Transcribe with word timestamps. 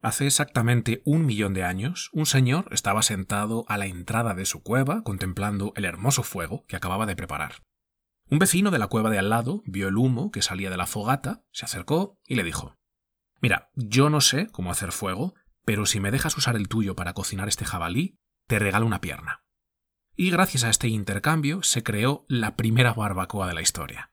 Hace 0.00 0.26
exactamente 0.26 1.02
un 1.04 1.26
millón 1.26 1.54
de 1.54 1.64
años, 1.64 2.10
un 2.12 2.26
señor 2.26 2.68
estaba 2.70 3.02
sentado 3.02 3.64
a 3.68 3.76
la 3.78 3.86
entrada 3.86 4.34
de 4.34 4.46
su 4.46 4.62
cueva 4.62 5.02
contemplando 5.02 5.72
el 5.74 5.84
hermoso 5.84 6.22
fuego 6.22 6.64
que 6.68 6.76
acababa 6.76 7.04
de 7.04 7.16
preparar. 7.16 7.64
Un 8.30 8.38
vecino 8.38 8.70
de 8.70 8.78
la 8.78 8.86
cueva 8.86 9.10
de 9.10 9.18
al 9.18 9.30
lado 9.30 9.62
vio 9.66 9.88
el 9.88 9.96
humo 9.96 10.30
que 10.30 10.42
salía 10.42 10.70
de 10.70 10.76
la 10.76 10.86
fogata, 10.86 11.42
se 11.50 11.64
acercó 11.64 12.16
y 12.24 12.36
le 12.36 12.44
dijo 12.44 12.76
Mira, 13.40 13.70
yo 13.74 14.08
no 14.08 14.20
sé 14.20 14.46
cómo 14.52 14.70
hacer 14.70 14.92
fuego, 14.92 15.34
pero 15.64 15.84
si 15.84 15.98
me 15.98 16.10
dejas 16.10 16.36
usar 16.36 16.54
el 16.54 16.68
tuyo 16.68 16.94
para 16.94 17.12
cocinar 17.12 17.48
este 17.48 17.64
jabalí, 17.64 18.18
te 18.46 18.58
regalo 18.58 18.86
una 18.86 19.00
pierna. 19.00 19.44
Y 20.14 20.30
gracias 20.30 20.64
a 20.64 20.70
este 20.70 20.88
intercambio 20.88 21.62
se 21.62 21.82
creó 21.82 22.24
la 22.28 22.54
primera 22.56 22.92
barbacoa 22.92 23.48
de 23.48 23.54
la 23.54 23.62
historia. 23.62 24.12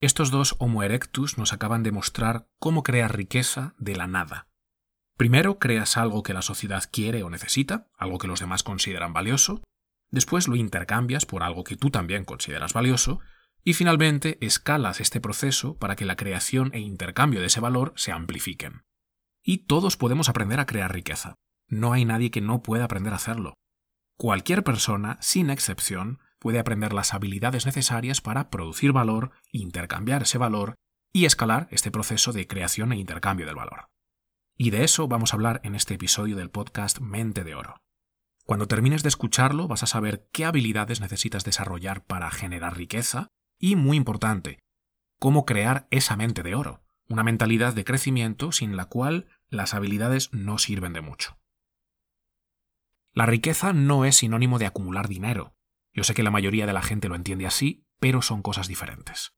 Estos 0.00 0.30
dos 0.30 0.56
Homo 0.58 0.82
erectus 0.82 1.38
nos 1.38 1.52
acaban 1.52 1.82
de 1.82 1.92
mostrar 1.92 2.48
cómo 2.58 2.82
crear 2.82 3.16
riqueza 3.16 3.74
de 3.78 3.96
la 3.96 4.06
nada. 4.06 4.49
Primero 5.20 5.58
creas 5.58 5.98
algo 5.98 6.22
que 6.22 6.32
la 6.32 6.40
sociedad 6.40 6.84
quiere 6.90 7.22
o 7.22 7.28
necesita, 7.28 7.86
algo 7.98 8.16
que 8.16 8.26
los 8.26 8.40
demás 8.40 8.62
consideran 8.62 9.12
valioso, 9.12 9.62
después 10.10 10.48
lo 10.48 10.56
intercambias 10.56 11.26
por 11.26 11.42
algo 11.42 11.62
que 11.62 11.76
tú 11.76 11.90
también 11.90 12.24
consideras 12.24 12.72
valioso, 12.72 13.20
y 13.62 13.74
finalmente 13.74 14.38
escalas 14.40 14.98
este 14.98 15.20
proceso 15.20 15.76
para 15.76 15.94
que 15.94 16.06
la 16.06 16.16
creación 16.16 16.70
e 16.72 16.80
intercambio 16.80 17.40
de 17.40 17.48
ese 17.48 17.60
valor 17.60 17.92
se 17.96 18.12
amplifiquen. 18.12 18.84
Y 19.42 19.66
todos 19.66 19.98
podemos 19.98 20.30
aprender 20.30 20.58
a 20.58 20.64
crear 20.64 20.90
riqueza. 20.90 21.34
No 21.68 21.92
hay 21.92 22.06
nadie 22.06 22.30
que 22.30 22.40
no 22.40 22.62
pueda 22.62 22.84
aprender 22.84 23.12
a 23.12 23.16
hacerlo. 23.16 23.52
Cualquier 24.16 24.64
persona, 24.64 25.18
sin 25.20 25.50
excepción, 25.50 26.20
puede 26.38 26.60
aprender 26.60 26.94
las 26.94 27.12
habilidades 27.12 27.66
necesarias 27.66 28.22
para 28.22 28.48
producir 28.48 28.92
valor, 28.92 29.32
intercambiar 29.52 30.22
ese 30.22 30.38
valor 30.38 30.76
y 31.12 31.26
escalar 31.26 31.68
este 31.70 31.90
proceso 31.90 32.32
de 32.32 32.46
creación 32.46 32.92
e 32.92 32.96
intercambio 32.96 33.44
del 33.44 33.56
valor. 33.56 33.89
Y 34.62 34.68
de 34.68 34.84
eso 34.84 35.08
vamos 35.08 35.32
a 35.32 35.36
hablar 35.36 35.62
en 35.64 35.74
este 35.74 35.94
episodio 35.94 36.36
del 36.36 36.50
podcast 36.50 36.98
Mente 37.00 37.44
de 37.44 37.54
Oro. 37.54 37.80
Cuando 38.44 38.68
termines 38.68 39.02
de 39.02 39.08
escucharlo 39.08 39.68
vas 39.68 39.82
a 39.84 39.86
saber 39.86 40.28
qué 40.32 40.44
habilidades 40.44 41.00
necesitas 41.00 41.44
desarrollar 41.44 42.04
para 42.04 42.30
generar 42.30 42.76
riqueza 42.76 43.28
y, 43.58 43.74
muy 43.74 43.96
importante, 43.96 44.58
cómo 45.18 45.46
crear 45.46 45.88
esa 45.90 46.14
mente 46.14 46.42
de 46.42 46.54
oro, 46.54 46.82
una 47.08 47.22
mentalidad 47.22 47.72
de 47.72 47.86
crecimiento 47.86 48.52
sin 48.52 48.76
la 48.76 48.84
cual 48.84 49.28
las 49.48 49.72
habilidades 49.72 50.30
no 50.34 50.58
sirven 50.58 50.92
de 50.92 51.00
mucho. 51.00 51.38
La 53.14 53.24
riqueza 53.24 53.72
no 53.72 54.04
es 54.04 54.16
sinónimo 54.16 54.58
de 54.58 54.66
acumular 54.66 55.08
dinero. 55.08 55.54
Yo 55.94 56.04
sé 56.04 56.12
que 56.12 56.22
la 56.22 56.30
mayoría 56.30 56.66
de 56.66 56.74
la 56.74 56.82
gente 56.82 57.08
lo 57.08 57.14
entiende 57.14 57.46
así, 57.46 57.86
pero 57.98 58.20
son 58.20 58.42
cosas 58.42 58.68
diferentes. 58.68 59.32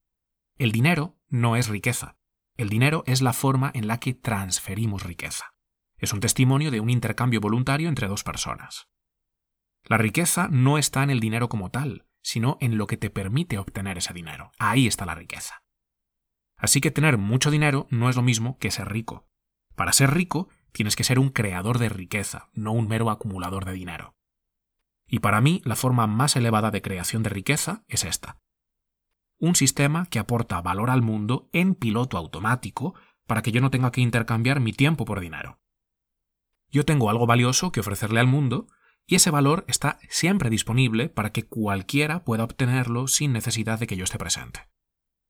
El 0.58 0.72
dinero 0.72 1.16
no 1.28 1.54
es 1.54 1.68
riqueza. 1.68 2.16
El 2.56 2.68
dinero 2.68 3.02
es 3.06 3.22
la 3.22 3.32
forma 3.32 3.70
en 3.74 3.86
la 3.86 3.98
que 3.98 4.14
transferimos 4.14 5.02
riqueza. 5.02 5.54
Es 5.96 6.12
un 6.12 6.20
testimonio 6.20 6.70
de 6.70 6.80
un 6.80 6.90
intercambio 6.90 7.40
voluntario 7.40 7.88
entre 7.88 8.08
dos 8.08 8.24
personas. 8.24 8.88
La 9.84 9.98
riqueza 9.98 10.48
no 10.50 10.78
está 10.78 11.02
en 11.02 11.10
el 11.10 11.20
dinero 11.20 11.48
como 11.48 11.70
tal, 11.70 12.06
sino 12.22 12.58
en 12.60 12.78
lo 12.78 12.86
que 12.86 12.96
te 12.96 13.10
permite 13.10 13.58
obtener 13.58 13.98
ese 13.98 14.12
dinero. 14.12 14.52
Ahí 14.58 14.86
está 14.86 15.06
la 15.06 15.14
riqueza. 15.14 15.62
Así 16.56 16.80
que 16.80 16.90
tener 16.90 17.18
mucho 17.18 17.50
dinero 17.50 17.86
no 17.90 18.08
es 18.08 18.16
lo 18.16 18.22
mismo 18.22 18.58
que 18.58 18.70
ser 18.70 18.88
rico. 18.88 19.26
Para 19.74 19.92
ser 19.92 20.12
rico 20.12 20.48
tienes 20.72 20.94
que 20.94 21.04
ser 21.04 21.18
un 21.18 21.30
creador 21.30 21.78
de 21.78 21.88
riqueza, 21.88 22.50
no 22.52 22.72
un 22.72 22.86
mero 22.86 23.10
acumulador 23.10 23.64
de 23.64 23.72
dinero. 23.72 24.14
Y 25.06 25.18
para 25.18 25.40
mí 25.40 25.60
la 25.64 25.76
forma 25.76 26.06
más 26.06 26.36
elevada 26.36 26.70
de 26.70 26.82
creación 26.82 27.22
de 27.22 27.30
riqueza 27.30 27.84
es 27.88 28.04
esta. 28.04 28.38
Un 29.42 29.56
sistema 29.56 30.06
que 30.06 30.20
aporta 30.20 30.62
valor 30.62 30.88
al 30.88 31.02
mundo 31.02 31.48
en 31.52 31.74
piloto 31.74 32.16
automático 32.16 32.94
para 33.26 33.42
que 33.42 33.50
yo 33.50 33.60
no 33.60 33.72
tenga 33.72 33.90
que 33.90 34.00
intercambiar 34.00 34.60
mi 34.60 34.72
tiempo 34.72 35.04
por 35.04 35.18
dinero. 35.18 35.58
Yo 36.70 36.84
tengo 36.84 37.10
algo 37.10 37.26
valioso 37.26 37.72
que 37.72 37.80
ofrecerle 37.80 38.20
al 38.20 38.28
mundo 38.28 38.68
y 39.04 39.16
ese 39.16 39.32
valor 39.32 39.64
está 39.66 39.98
siempre 40.08 40.48
disponible 40.48 41.08
para 41.08 41.32
que 41.32 41.42
cualquiera 41.42 42.22
pueda 42.22 42.44
obtenerlo 42.44 43.08
sin 43.08 43.32
necesidad 43.32 43.80
de 43.80 43.88
que 43.88 43.96
yo 43.96 44.04
esté 44.04 44.16
presente. 44.16 44.60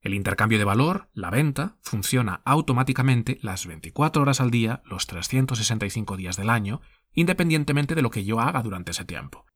El 0.03 0.13
intercambio 0.13 0.59
de 0.59 0.65
valor, 0.65 1.09
la 1.15 1.31
venta, 1.31 1.79
funciona 1.81 2.43
automáticamente 2.45 3.39
las 3.41 3.67
24 3.67 4.21
horas 4.21 4.43
al 4.43 4.51
día, 4.51 4.83
los 4.85 5.07
365 5.07 6.19
días 6.19 6.37
del 6.37 6.51
año, 6.51 6.83
independientemente 7.15 7.95
de 7.95 8.03
lo 8.03 8.11
que 8.11 8.25
yo 8.25 8.41
haga 8.41 8.63
durante 8.63 8.91
ese 8.91 9.07
tiempo. 9.07 9.47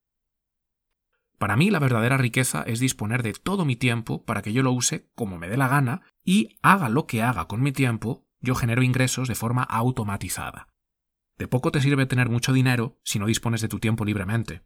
Para 1.38 1.56
mí 1.56 1.70
la 1.70 1.78
verdadera 1.78 2.16
riqueza 2.16 2.62
es 2.62 2.80
disponer 2.80 3.22
de 3.22 3.34
todo 3.34 3.64
mi 3.64 3.76
tiempo 3.76 4.24
para 4.24 4.42
que 4.42 4.52
yo 4.52 4.62
lo 4.62 4.72
use 4.72 5.10
como 5.14 5.38
me 5.38 5.48
dé 5.48 5.56
la 5.56 5.68
gana 5.68 6.02
y 6.24 6.56
haga 6.62 6.88
lo 6.88 7.06
que 7.06 7.22
haga 7.22 7.46
con 7.46 7.62
mi 7.62 7.72
tiempo, 7.72 8.26
yo 8.40 8.54
genero 8.54 8.82
ingresos 8.82 9.28
de 9.28 9.34
forma 9.34 9.62
automatizada. 9.62 10.68
De 11.36 11.48
poco 11.48 11.70
te 11.70 11.82
sirve 11.82 12.06
tener 12.06 12.30
mucho 12.30 12.52
dinero 12.52 12.98
si 13.02 13.18
no 13.18 13.26
dispones 13.26 13.60
de 13.60 13.68
tu 13.68 13.78
tiempo 13.78 14.04
libremente. 14.04 14.62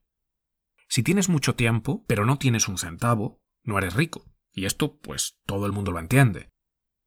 Si 0.88 1.02
tienes 1.02 1.28
mucho 1.28 1.56
tiempo, 1.56 2.04
pero 2.06 2.24
no 2.24 2.38
tienes 2.38 2.68
un 2.68 2.78
centavo, 2.78 3.40
no 3.64 3.78
eres 3.78 3.94
rico. 3.94 4.24
Y 4.52 4.64
esto, 4.64 4.98
pues, 4.98 5.38
todo 5.46 5.66
el 5.66 5.72
mundo 5.72 5.92
lo 5.92 5.98
entiende. 5.98 6.50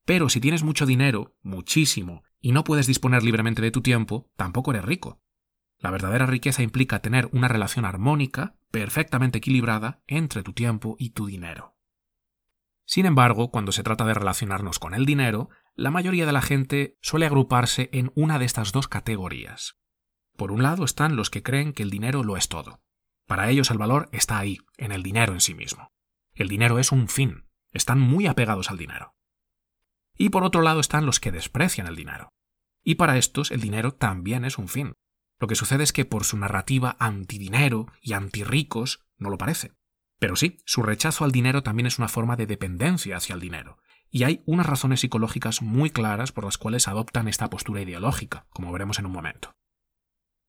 Pero 0.05 0.29
si 0.29 0.39
tienes 0.39 0.63
mucho 0.63 0.85
dinero, 0.85 1.37
muchísimo, 1.41 2.23
y 2.41 2.51
no 2.51 2.63
puedes 2.63 2.87
disponer 2.87 3.23
libremente 3.23 3.61
de 3.61 3.71
tu 3.71 3.81
tiempo, 3.81 4.29
tampoco 4.35 4.71
eres 4.71 4.85
rico. 4.85 5.21
La 5.83 5.91
verdadera 5.91 6.25
riqueza 6.25 6.63
implica 6.63 7.01
tener 7.01 7.27
una 7.33 7.49
relación 7.49 7.83
armónica, 7.83 8.55
perfectamente 8.71 9.39
equilibrada, 9.39 10.01
entre 10.07 10.41
tu 10.41 10.53
tiempo 10.53 10.95
y 10.97 11.09
tu 11.09 11.25
dinero. 11.25 11.75
Sin 12.85 13.05
embargo, 13.05 13.51
cuando 13.51 13.73
se 13.73 13.83
trata 13.83 14.05
de 14.05 14.13
relacionarnos 14.13 14.79
con 14.79 14.93
el 14.93 15.05
dinero, 15.05 15.49
la 15.75 15.91
mayoría 15.91 16.25
de 16.25 16.31
la 16.31 16.41
gente 16.41 16.97
suele 17.01 17.25
agruparse 17.25 17.89
en 17.91 18.13
una 18.15 18.39
de 18.39 18.45
estas 18.45 18.71
dos 18.71 18.87
categorías. 18.87 19.77
Por 20.37 20.53
un 20.53 20.63
lado 20.63 20.85
están 20.85 21.17
los 21.17 21.29
que 21.29 21.43
creen 21.43 21.73
que 21.73 21.83
el 21.83 21.89
dinero 21.89 22.23
lo 22.23 22.37
es 22.37 22.47
todo. 22.47 22.81
Para 23.27 23.49
ellos 23.49 23.69
el 23.69 23.77
valor 23.77 24.07
está 24.13 24.39
ahí, 24.39 24.59
en 24.77 24.93
el 24.93 25.03
dinero 25.03 25.33
en 25.33 25.41
sí 25.41 25.53
mismo. 25.53 25.91
El 26.33 26.47
dinero 26.47 26.79
es 26.79 26.93
un 26.93 27.09
fin, 27.09 27.49
están 27.71 27.99
muy 27.99 28.27
apegados 28.27 28.71
al 28.71 28.77
dinero. 28.77 29.15
Y 30.15 30.29
por 30.29 30.45
otro 30.45 30.61
lado 30.61 30.79
están 30.79 31.05
los 31.05 31.19
que 31.19 31.33
desprecian 31.33 31.87
el 31.87 31.97
dinero. 31.97 32.29
Y 32.85 32.95
para 32.95 33.17
estos 33.17 33.51
el 33.51 33.59
dinero 33.59 33.93
también 33.93 34.45
es 34.45 34.57
un 34.57 34.69
fin. 34.69 34.93
Lo 35.43 35.47
que 35.47 35.55
sucede 35.55 35.83
es 35.83 35.91
que 35.91 36.05
por 36.05 36.23
su 36.23 36.37
narrativa 36.37 36.95
antidinero 36.99 37.87
y 38.01 38.13
antirricos 38.13 39.01
no 39.17 39.29
lo 39.29 39.37
parece. 39.37 39.73
Pero 40.17 40.37
sí, 40.37 40.61
su 40.65 40.83
rechazo 40.83 41.25
al 41.25 41.33
dinero 41.33 41.63
también 41.63 41.85
es 41.85 41.99
una 41.99 42.07
forma 42.07 42.37
de 42.37 42.45
dependencia 42.45 43.17
hacia 43.17 43.35
el 43.35 43.41
dinero, 43.41 43.77
y 44.09 44.23
hay 44.23 44.41
unas 44.45 44.67
razones 44.67 45.01
psicológicas 45.01 45.61
muy 45.61 45.89
claras 45.89 46.31
por 46.31 46.45
las 46.45 46.57
cuales 46.57 46.87
adoptan 46.87 47.27
esta 47.27 47.49
postura 47.49 47.81
ideológica, 47.81 48.47
como 48.51 48.71
veremos 48.71 48.99
en 48.99 49.05
un 49.05 49.11
momento. 49.11 49.51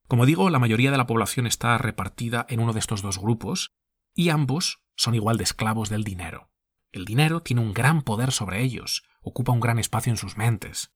Como 0.06 0.26
digo, 0.26 0.48
la 0.48 0.60
mayoría 0.60 0.92
de 0.92 0.96
la 0.96 1.08
población 1.08 1.48
está 1.48 1.76
repartida 1.76 2.46
en 2.48 2.60
uno 2.60 2.72
de 2.72 2.78
estos 2.78 3.02
dos 3.02 3.18
grupos, 3.18 3.74
y 4.14 4.28
ambos 4.28 4.84
son 4.94 5.16
igual 5.16 5.38
de 5.38 5.42
esclavos 5.42 5.88
del 5.88 6.04
dinero. 6.04 6.52
El 6.92 7.04
dinero 7.04 7.42
tiene 7.42 7.62
un 7.62 7.72
gran 7.72 8.02
poder 8.02 8.30
sobre 8.30 8.62
ellos, 8.62 9.02
ocupa 9.22 9.50
un 9.50 9.58
gran 9.58 9.80
espacio 9.80 10.12
en 10.12 10.18
sus 10.18 10.36
mentes. 10.36 10.92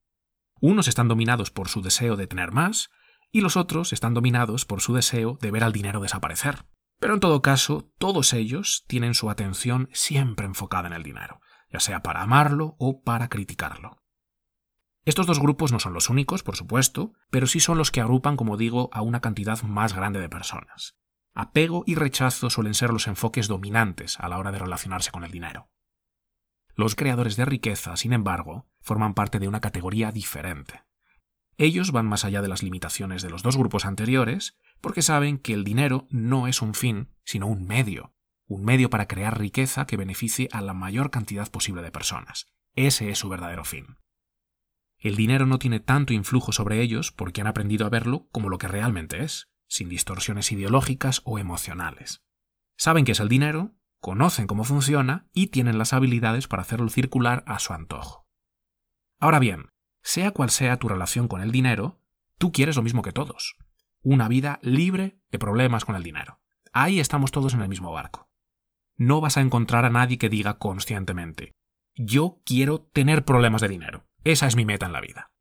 Unos 0.60 0.86
están 0.86 1.08
dominados 1.08 1.50
por 1.50 1.66
su 1.66 1.82
deseo 1.82 2.14
de 2.14 2.28
tener 2.28 2.52
más, 2.52 2.90
y 3.30 3.40
los 3.40 3.56
otros 3.56 3.92
están 3.92 4.14
dominados 4.14 4.64
por 4.64 4.80
su 4.80 4.94
deseo 4.94 5.38
de 5.40 5.50
ver 5.50 5.64
al 5.64 5.72
dinero 5.72 6.00
desaparecer. 6.00 6.66
Pero 6.98 7.14
en 7.14 7.20
todo 7.20 7.42
caso, 7.42 7.90
todos 7.98 8.32
ellos 8.32 8.84
tienen 8.88 9.14
su 9.14 9.30
atención 9.30 9.88
siempre 9.92 10.46
enfocada 10.46 10.88
en 10.88 10.94
el 10.94 11.02
dinero 11.02 11.40
ya 11.70 11.80
sea 11.80 12.02
para 12.02 12.22
amarlo 12.22 12.76
o 12.78 13.02
para 13.02 13.28
criticarlo. 13.28 14.02
Estos 15.04 15.26
dos 15.26 15.40
grupos 15.40 15.72
no 15.72 15.80
son 15.80 15.94
los 15.94 16.10
únicos, 16.10 16.42
por 16.42 16.56
supuesto, 16.56 17.12
pero 17.30 17.46
sí 17.46 17.60
son 17.60 17.78
los 17.78 17.90
que 17.90 18.00
agrupan, 18.00 18.36
como 18.36 18.56
digo, 18.56 18.90
a 18.92 19.00
una 19.00 19.20
cantidad 19.20 19.62
más 19.62 19.94
grande 19.94 20.20
de 20.20 20.28
personas. 20.28 20.96
Apego 21.34 21.84
y 21.86 21.94
rechazo 21.94 22.50
suelen 22.50 22.74
ser 22.74 22.90
los 22.90 23.06
enfoques 23.06 23.48
dominantes 23.48 24.18
a 24.20 24.28
la 24.28 24.38
hora 24.38 24.52
de 24.52 24.58
relacionarse 24.58 25.10
con 25.10 25.24
el 25.24 25.30
dinero. 25.30 25.70
Los 26.74 26.94
creadores 26.94 27.36
de 27.36 27.44
riqueza, 27.44 27.96
sin 27.96 28.12
embargo, 28.12 28.68
forman 28.80 29.14
parte 29.14 29.38
de 29.38 29.48
una 29.48 29.60
categoría 29.60 30.12
diferente. 30.12 30.84
Ellos 31.60 31.90
van 31.90 32.06
más 32.06 32.24
allá 32.24 32.40
de 32.40 32.46
las 32.46 32.62
limitaciones 32.62 33.20
de 33.20 33.30
los 33.30 33.42
dos 33.42 33.56
grupos 33.56 33.84
anteriores 33.84 34.56
porque 34.80 35.02
saben 35.02 35.38
que 35.38 35.54
el 35.54 35.64
dinero 35.64 36.06
no 36.08 36.46
es 36.46 36.62
un 36.62 36.72
fin, 36.72 37.08
sino 37.24 37.48
un 37.48 37.66
medio, 37.66 38.14
un 38.46 38.64
medio 38.64 38.90
para 38.90 39.08
crear 39.08 39.36
riqueza 39.36 39.84
que 39.84 39.96
beneficie 39.96 40.48
a 40.52 40.60
la 40.60 40.72
mayor 40.72 41.10
cantidad 41.10 41.50
posible 41.50 41.82
de 41.82 41.90
personas. 41.90 42.46
Ese 42.76 43.10
es 43.10 43.18
su 43.18 43.28
verdadero 43.28 43.64
fin. 43.64 43.98
El 44.98 45.16
dinero 45.16 45.46
no 45.46 45.58
tiene 45.58 45.80
tanto 45.80 46.12
influjo 46.12 46.52
sobre 46.52 46.80
ellos 46.80 47.10
porque 47.10 47.40
han 47.40 47.48
aprendido 47.48 47.86
a 47.86 47.90
verlo 47.90 48.28
como 48.30 48.50
lo 48.50 48.58
que 48.58 48.68
realmente 48.68 49.24
es, 49.24 49.50
sin 49.66 49.88
distorsiones 49.88 50.52
ideológicas 50.52 51.22
o 51.24 51.40
emocionales. 51.40 52.22
Saben 52.76 53.04
qué 53.04 53.12
es 53.12 53.20
el 53.20 53.28
dinero, 53.28 53.74
conocen 54.00 54.46
cómo 54.46 54.62
funciona 54.62 55.28
y 55.32 55.48
tienen 55.48 55.76
las 55.76 55.92
habilidades 55.92 56.46
para 56.46 56.62
hacerlo 56.62 56.88
circular 56.88 57.42
a 57.48 57.58
su 57.58 57.72
antojo. 57.72 58.28
Ahora 59.18 59.40
bien, 59.40 59.70
sea 60.08 60.30
cual 60.30 60.50
sea 60.50 60.78
tu 60.78 60.88
relación 60.88 61.28
con 61.28 61.40
el 61.40 61.52
dinero, 61.52 62.00
tú 62.38 62.52
quieres 62.52 62.76
lo 62.76 62.82
mismo 62.82 63.02
que 63.02 63.12
todos, 63.12 63.56
una 64.02 64.28
vida 64.28 64.58
libre 64.62 65.20
de 65.30 65.38
problemas 65.38 65.84
con 65.84 65.96
el 65.96 66.02
dinero. 66.02 66.40
Ahí 66.72 67.00
estamos 67.00 67.32
todos 67.32 67.54
en 67.54 67.62
el 67.62 67.68
mismo 67.68 67.92
barco 67.92 68.28
no 68.98 69.20
vas 69.20 69.36
a 69.36 69.40
encontrar 69.40 69.84
a 69.84 69.90
nadie 69.90 70.18
que 70.18 70.28
diga 70.28 70.58
conscientemente, 70.58 71.54
yo 71.94 72.42
quiero 72.44 72.80
tener 72.92 73.24
problemas 73.24 73.62
de 73.62 73.68
dinero. 73.68 74.06
Esa 74.24 74.46
es 74.46 74.56
mi 74.56 74.64
meta 74.64 74.86
en 74.86 74.92
la 74.92 75.00
vida. 75.00 75.32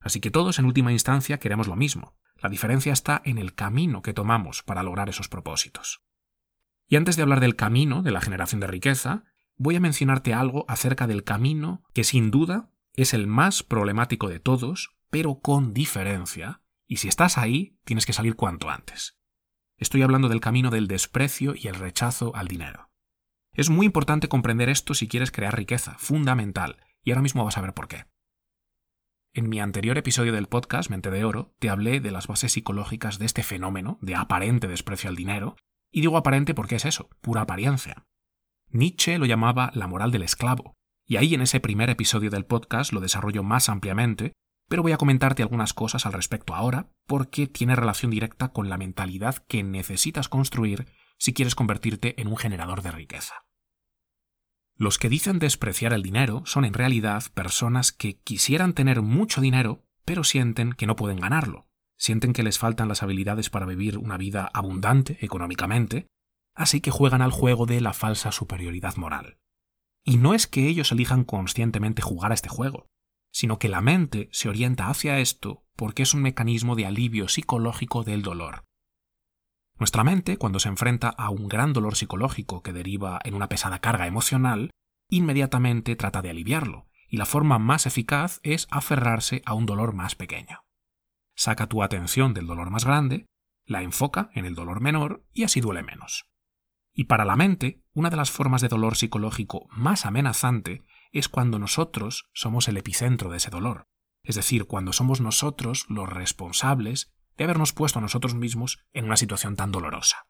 Así 0.00 0.20
que 0.20 0.30
todos 0.30 0.58
en 0.58 0.66
última 0.66 0.92
instancia 0.92 1.38
queremos 1.38 1.68
lo 1.68 1.76
mismo. 1.76 2.16
La 2.36 2.48
diferencia 2.48 2.92
está 2.92 3.22
en 3.24 3.38
el 3.38 3.54
camino 3.54 4.02
que 4.02 4.12
tomamos 4.12 4.62
para 4.62 4.82
lograr 4.82 5.08
esos 5.08 5.28
propósitos. 5.28 6.02
Y 6.88 6.96
antes 6.96 7.16
de 7.16 7.22
hablar 7.22 7.40
del 7.40 7.56
camino 7.56 8.02
de 8.02 8.10
la 8.10 8.20
generación 8.20 8.60
de 8.60 8.66
riqueza, 8.66 9.24
voy 9.56 9.76
a 9.76 9.80
mencionarte 9.80 10.34
algo 10.34 10.64
acerca 10.68 11.06
del 11.06 11.24
camino 11.24 11.82
que 11.94 12.04
sin 12.04 12.30
duda 12.30 12.70
es 12.96 13.12
el 13.12 13.26
más 13.26 13.62
problemático 13.62 14.28
de 14.28 14.40
todos, 14.40 14.96
pero 15.10 15.40
con 15.40 15.74
diferencia, 15.74 16.62
y 16.88 16.96
si 16.96 17.08
estás 17.08 17.36
ahí, 17.36 17.78
tienes 17.84 18.06
que 18.06 18.14
salir 18.14 18.36
cuanto 18.36 18.70
antes. 18.70 19.18
Estoy 19.76 20.02
hablando 20.02 20.28
del 20.28 20.40
camino 20.40 20.70
del 20.70 20.88
desprecio 20.88 21.54
y 21.54 21.68
el 21.68 21.74
rechazo 21.74 22.34
al 22.34 22.48
dinero. 22.48 22.90
Es 23.52 23.68
muy 23.68 23.86
importante 23.86 24.28
comprender 24.28 24.70
esto 24.70 24.94
si 24.94 25.08
quieres 25.08 25.30
crear 25.30 25.54
riqueza, 25.54 25.96
fundamental, 25.98 26.78
y 27.02 27.10
ahora 27.10 27.22
mismo 27.22 27.44
vas 27.44 27.58
a 27.58 27.60
ver 27.60 27.74
por 27.74 27.86
qué. 27.86 28.06
En 29.34 29.50
mi 29.50 29.60
anterior 29.60 29.98
episodio 29.98 30.32
del 30.32 30.48
podcast 30.48 30.88
Mente 30.88 31.10
de 31.10 31.24
Oro 31.24 31.54
te 31.58 31.68
hablé 31.68 32.00
de 32.00 32.10
las 32.10 32.26
bases 32.26 32.52
psicológicas 32.52 33.18
de 33.18 33.26
este 33.26 33.42
fenómeno 33.42 33.98
de 34.00 34.14
aparente 34.14 34.66
desprecio 34.66 35.10
al 35.10 35.16
dinero, 35.16 35.56
y 35.90 36.00
digo 36.00 36.16
aparente 36.16 36.54
porque 36.54 36.76
es 36.76 36.86
eso, 36.86 37.10
pura 37.20 37.42
apariencia. 37.42 38.06
Nietzsche 38.70 39.18
lo 39.18 39.26
llamaba 39.26 39.70
la 39.74 39.86
moral 39.86 40.10
del 40.10 40.22
esclavo, 40.22 40.76
y 41.06 41.16
ahí 41.16 41.34
en 41.34 41.40
ese 41.40 41.60
primer 41.60 41.88
episodio 41.88 42.30
del 42.30 42.44
podcast 42.44 42.92
lo 42.92 43.00
desarrollo 43.00 43.42
más 43.42 43.68
ampliamente, 43.68 44.32
pero 44.68 44.82
voy 44.82 44.92
a 44.92 44.96
comentarte 44.96 45.42
algunas 45.42 45.72
cosas 45.72 46.04
al 46.04 46.12
respecto 46.12 46.54
ahora 46.54 46.90
porque 47.06 47.46
tiene 47.46 47.76
relación 47.76 48.10
directa 48.10 48.48
con 48.48 48.68
la 48.68 48.76
mentalidad 48.76 49.36
que 49.46 49.62
necesitas 49.62 50.28
construir 50.28 50.86
si 51.18 51.32
quieres 51.32 51.54
convertirte 51.54 52.20
en 52.20 52.26
un 52.26 52.36
generador 52.36 52.82
de 52.82 52.90
riqueza. 52.90 53.46
Los 54.74 54.98
que 54.98 55.08
dicen 55.08 55.38
despreciar 55.38 55.92
el 55.92 56.02
dinero 56.02 56.42
son 56.44 56.64
en 56.64 56.74
realidad 56.74 57.24
personas 57.32 57.92
que 57.92 58.20
quisieran 58.20 58.74
tener 58.74 59.00
mucho 59.00 59.40
dinero, 59.40 59.84
pero 60.04 60.24
sienten 60.24 60.72
que 60.72 60.86
no 60.86 60.96
pueden 60.96 61.20
ganarlo, 61.20 61.68
sienten 61.96 62.32
que 62.32 62.42
les 62.42 62.58
faltan 62.58 62.88
las 62.88 63.02
habilidades 63.02 63.48
para 63.48 63.64
vivir 63.64 63.96
una 63.96 64.18
vida 64.18 64.50
abundante 64.52 65.18
económicamente, 65.24 66.08
así 66.54 66.80
que 66.80 66.90
juegan 66.90 67.22
al 67.22 67.30
juego 67.30 67.64
de 67.64 67.80
la 67.80 67.94
falsa 67.94 68.32
superioridad 68.32 68.96
moral. 68.96 69.38
Y 70.08 70.18
no 70.18 70.34
es 70.34 70.46
que 70.46 70.68
ellos 70.68 70.92
elijan 70.92 71.24
conscientemente 71.24 72.00
jugar 72.00 72.30
a 72.30 72.34
este 72.34 72.48
juego, 72.48 72.86
sino 73.32 73.58
que 73.58 73.68
la 73.68 73.80
mente 73.80 74.28
se 74.30 74.48
orienta 74.48 74.88
hacia 74.88 75.18
esto 75.18 75.64
porque 75.74 76.04
es 76.04 76.14
un 76.14 76.22
mecanismo 76.22 76.76
de 76.76 76.86
alivio 76.86 77.26
psicológico 77.26 78.04
del 78.04 78.22
dolor. 78.22 78.64
Nuestra 79.78 80.04
mente, 80.04 80.38
cuando 80.38 80.60
se 80.60 80.68
enfrenta 80.68 81.08
a 81.08 81.30
un 81.30 81.48
gran 81.48 81.72
dolor 81.72 81.96
psicológico 81.96 82.62
que 82.62 82.72
deriva 82.72 83.18
en 83.24 83.34
una 83.34 83.48
pesada 83.48 83.80
carga 83.80 84.06
emocional, 84.06 84.70
inmediatamente 85.10 85.96
trata 85.96 86.22
de 86.22 86.30
aliviarlo, 86.30 86.86
y 87.08 87.16
la 87.16 87.26
forma 87.26 87.58
más 87.58 87.84
eficaz 87.84 88.38
es 88.44 88.68
aferrarse 88.70 89.42
a 89.44 89.54
un 89.54 89.66
dolor 89.66 89.92
más 89.92 90.14
pequeño. 90.14 90.60
Saca 91.34 91.66
tu 91.66 91.82
atención 91.82 92.32
del 92.32 92.46
dolor 92.46 92.70
más 92.70 92.84
grande, 92.84 93.26
la 93.66 93.82
enfoca 93.82 94.30
en 94.34 94.46
el 94.46 94.54
dolor 94.54 94.80
menor 94.80 95.26
y 95.32 95.42
así 95.42 95.60
duele 95.60 95.82
menos. 95.82 96.26
Y 96.98 97.04
para 97.04 97.26
la 97.26 97.36
mente, 97.36 97.82
una 97.92 98.08
de 98.08 98.16
las 98.16 98.30
formas 98.30 98.62
de 98.62 98.68
dolor 98.68 98.96
psicológico 98.96 99.68
más 99.70 100.06
amenazante 100.06 100.82
es 101.12 101.28
cuando 101.28 101.58
nosotros 101.58 102.30
somos 102.32 102.68
el 102.68 102.78
epicentro 102.78 103.28
de 103.28 103.36
ese 103.36 103.50
dolor, 103.50 103.86
es 104.22 104.34
decir, 104.34 104.64
cuando 104.64 104.94
somos 104.94 105.20
nosotros 105.20 105.84
los 105.90 106.08
responsables 106.08 107.12
de 107.36 107.44
habernos 107.44 107.74
puesto 107.74 107.98
a 107.98 108.02
nosotros 108.02 108.34
mismos 108.34 108.82
en 108.94 109.04
una 109.04 109.18
situación 109.18 109.56
tan 109.56 109.72
dolorosa. 109.72 110.26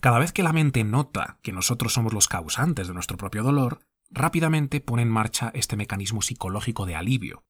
Cada 0.00 0.18
vez 0.18 0.32
que 0.32 0.42
la 0.42 0.52
mente 0.52 0.82
nota 0.82 1.38
que 1.44 1.52
nosotros 1.52 1.92
somos 1.92 2.12
los 2.12 2.26
causantes 2.26 2.88
de 2.88 2.94
nuestro 2.94 3.16
propio 3.16 3.44
dolor, 3.44 3.86
rápidamente 4.10 4.80
pone 4.80 5.02
en 5.02 5.10
marcha 5.10 5.52
este 5.54 5.76
mecanismo 5.76 6.22
psicológico 6.22 6.86
de 6.86 6.96
alivio. 6.96 7.44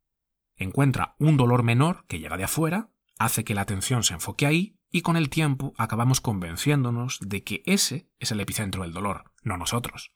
Encuentra 0.57 1.17
un 1.19 1.39
dolor 1.39 1.63
menor 1.63 2.05
que 2.09 2.19
llega 2.19 2.37
de 2.37 2.45
afuera, 2.45 2.91
hace 3.19 3.43
que 3.43 3.55
la 3.55 3.63
atención 3.63 4.05
se 4.05 4.13
enfoque 4.13 4.45
ahí 4.45 4.77
y 4.93 5.01
con 5.01 5.17
el 5.17 5.31
tiempo 5.31 5.73
acabamos 5.79 6.21
convenciéndonos 6.21 7.19
de 7.21 7.43
que 7.43 7.63
ese 7.67 8.11
es 8.21 8.31
el 8.31 8.41
epicentro 8.41 8.83
del 8.83 8.93
dolor, 8.93 9.33
no 9.43 9.57
nosotros. 9.57 10.13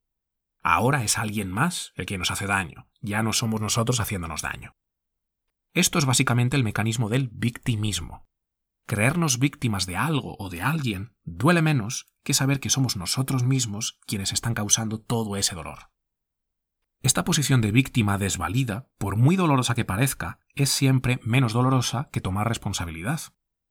Ahora 0.62 1.02
es 1.02 1.18
alguien 1.18 1.50
más 1.50 1.92
el 1.96 2.06
que 2.06 2.18
nos 2.18 2.30
hace 2.30 2.46
daño, 2.46 2.88
ya 3.00 3.22
no 3.22 3.32
somos 3.32 3.60
nosotros 3.60 3.98
haciéndonos 4.00 4.42
daño. 4.42 4.76
Esto 5.72 5.98
es 5.98 6.04
básicamente 6.04 6.56
el 6.56 6.64
mecanismo 6.64 7.08
del 7.08 7.28
victimismo. 7.28 8.26
Creernos 8.86 9.38
víctimas 9.38 9.86
de 9.86 9.96
algo 9.96 10.36
o 10.38 10.50
de 10.50 10.62
alguien 10.62 11.16
duele 11.24 11.62
menos 11.62 12.06
que 12.22 12.34
saber 12.34 12.60
que 12.60 12.70
somos 12.70 12.96
nosotros 12.96 13.44
mismos 13.44 13.98
quienes 14.06 14.32
están 14.32 14.54
causando 14.54 15.00
todo 15.00 15.36
ese 15.36 15.54
dolor. 15.54 15.90
Esta 17.02 17.24
posición 17.24 17.60
de 17.60 17.72
víctima 17.72 18.18
desvalida, 18.18 18.88
por 18.98 19.16
muy 19.16 19.36
dolorosa 19.36 19.74
que 19.74 19.84
parezca, 19.84 20.40
es 20.54 20.70
siempre 20.70 21.20
menos 21.22 21.52
dolorosa 21.52 22.08
que 22.10 22.20
tomar 22.20 22.48
responsabilidad. 22.48 23.20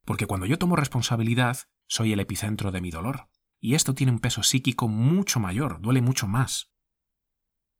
Porque 0.05 0.27
cuando 0.27 0.45
yo 0.45 0.57
tomo 0.57 0.75
responsabilidad, 0.75 1.57
soy 1.87 2.13
el 2.13 2.19
epicentro 2.19 2.71
de 2.71 2.81
mi 2.81 2.91
dolor. 2.91 3.29
Y 3.59 3.75
esto 3.75 3.93
tiene 3.93 4.11
un 4.11 4.19
peso 4.19 4.43
psíquico 4.43 4.87
mucho 4.87 5.39
mayor, 5.39 5.81
duele 5.81 6.01
mucho 6.01 6.27
más. 6.27 6.71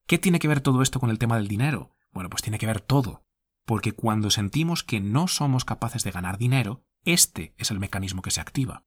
¿Qué 0.08 0.18
tiene 0.18 0.40
que 0.40 0.48
ver 0.48 0.62
todo 0.62 0.82
esto 0.82 1.00
con 1.00 1.10
el 1.10 1.20
tema 1.20 1.38
del 1.38 1.48
dinero? 1.48 1.96
Bueno, 2.12 2.30
pues 2.30 2.42
tiene 2.42 2.60
que 2.60 2.68
ver 2.68 2.82
todo 2.82 3.26
porque 3.66 3.94
cuando 3.94 4.30
sentimos 4.30 4.84
que 4.84 5.00
no 5.00 5.28
somos 5.28 5.66
capaces 5.66 6.04
de 6.04 6.12
ganar 6.12 6.38
dinero, 6.38 6.86
este 7.04 7.56
es 7.58 7.72
el 7.72 7.80
mecanismo 7.80 8.22
que 8.22 8.32
se 8.32 8.42
activa. 8.42 8.86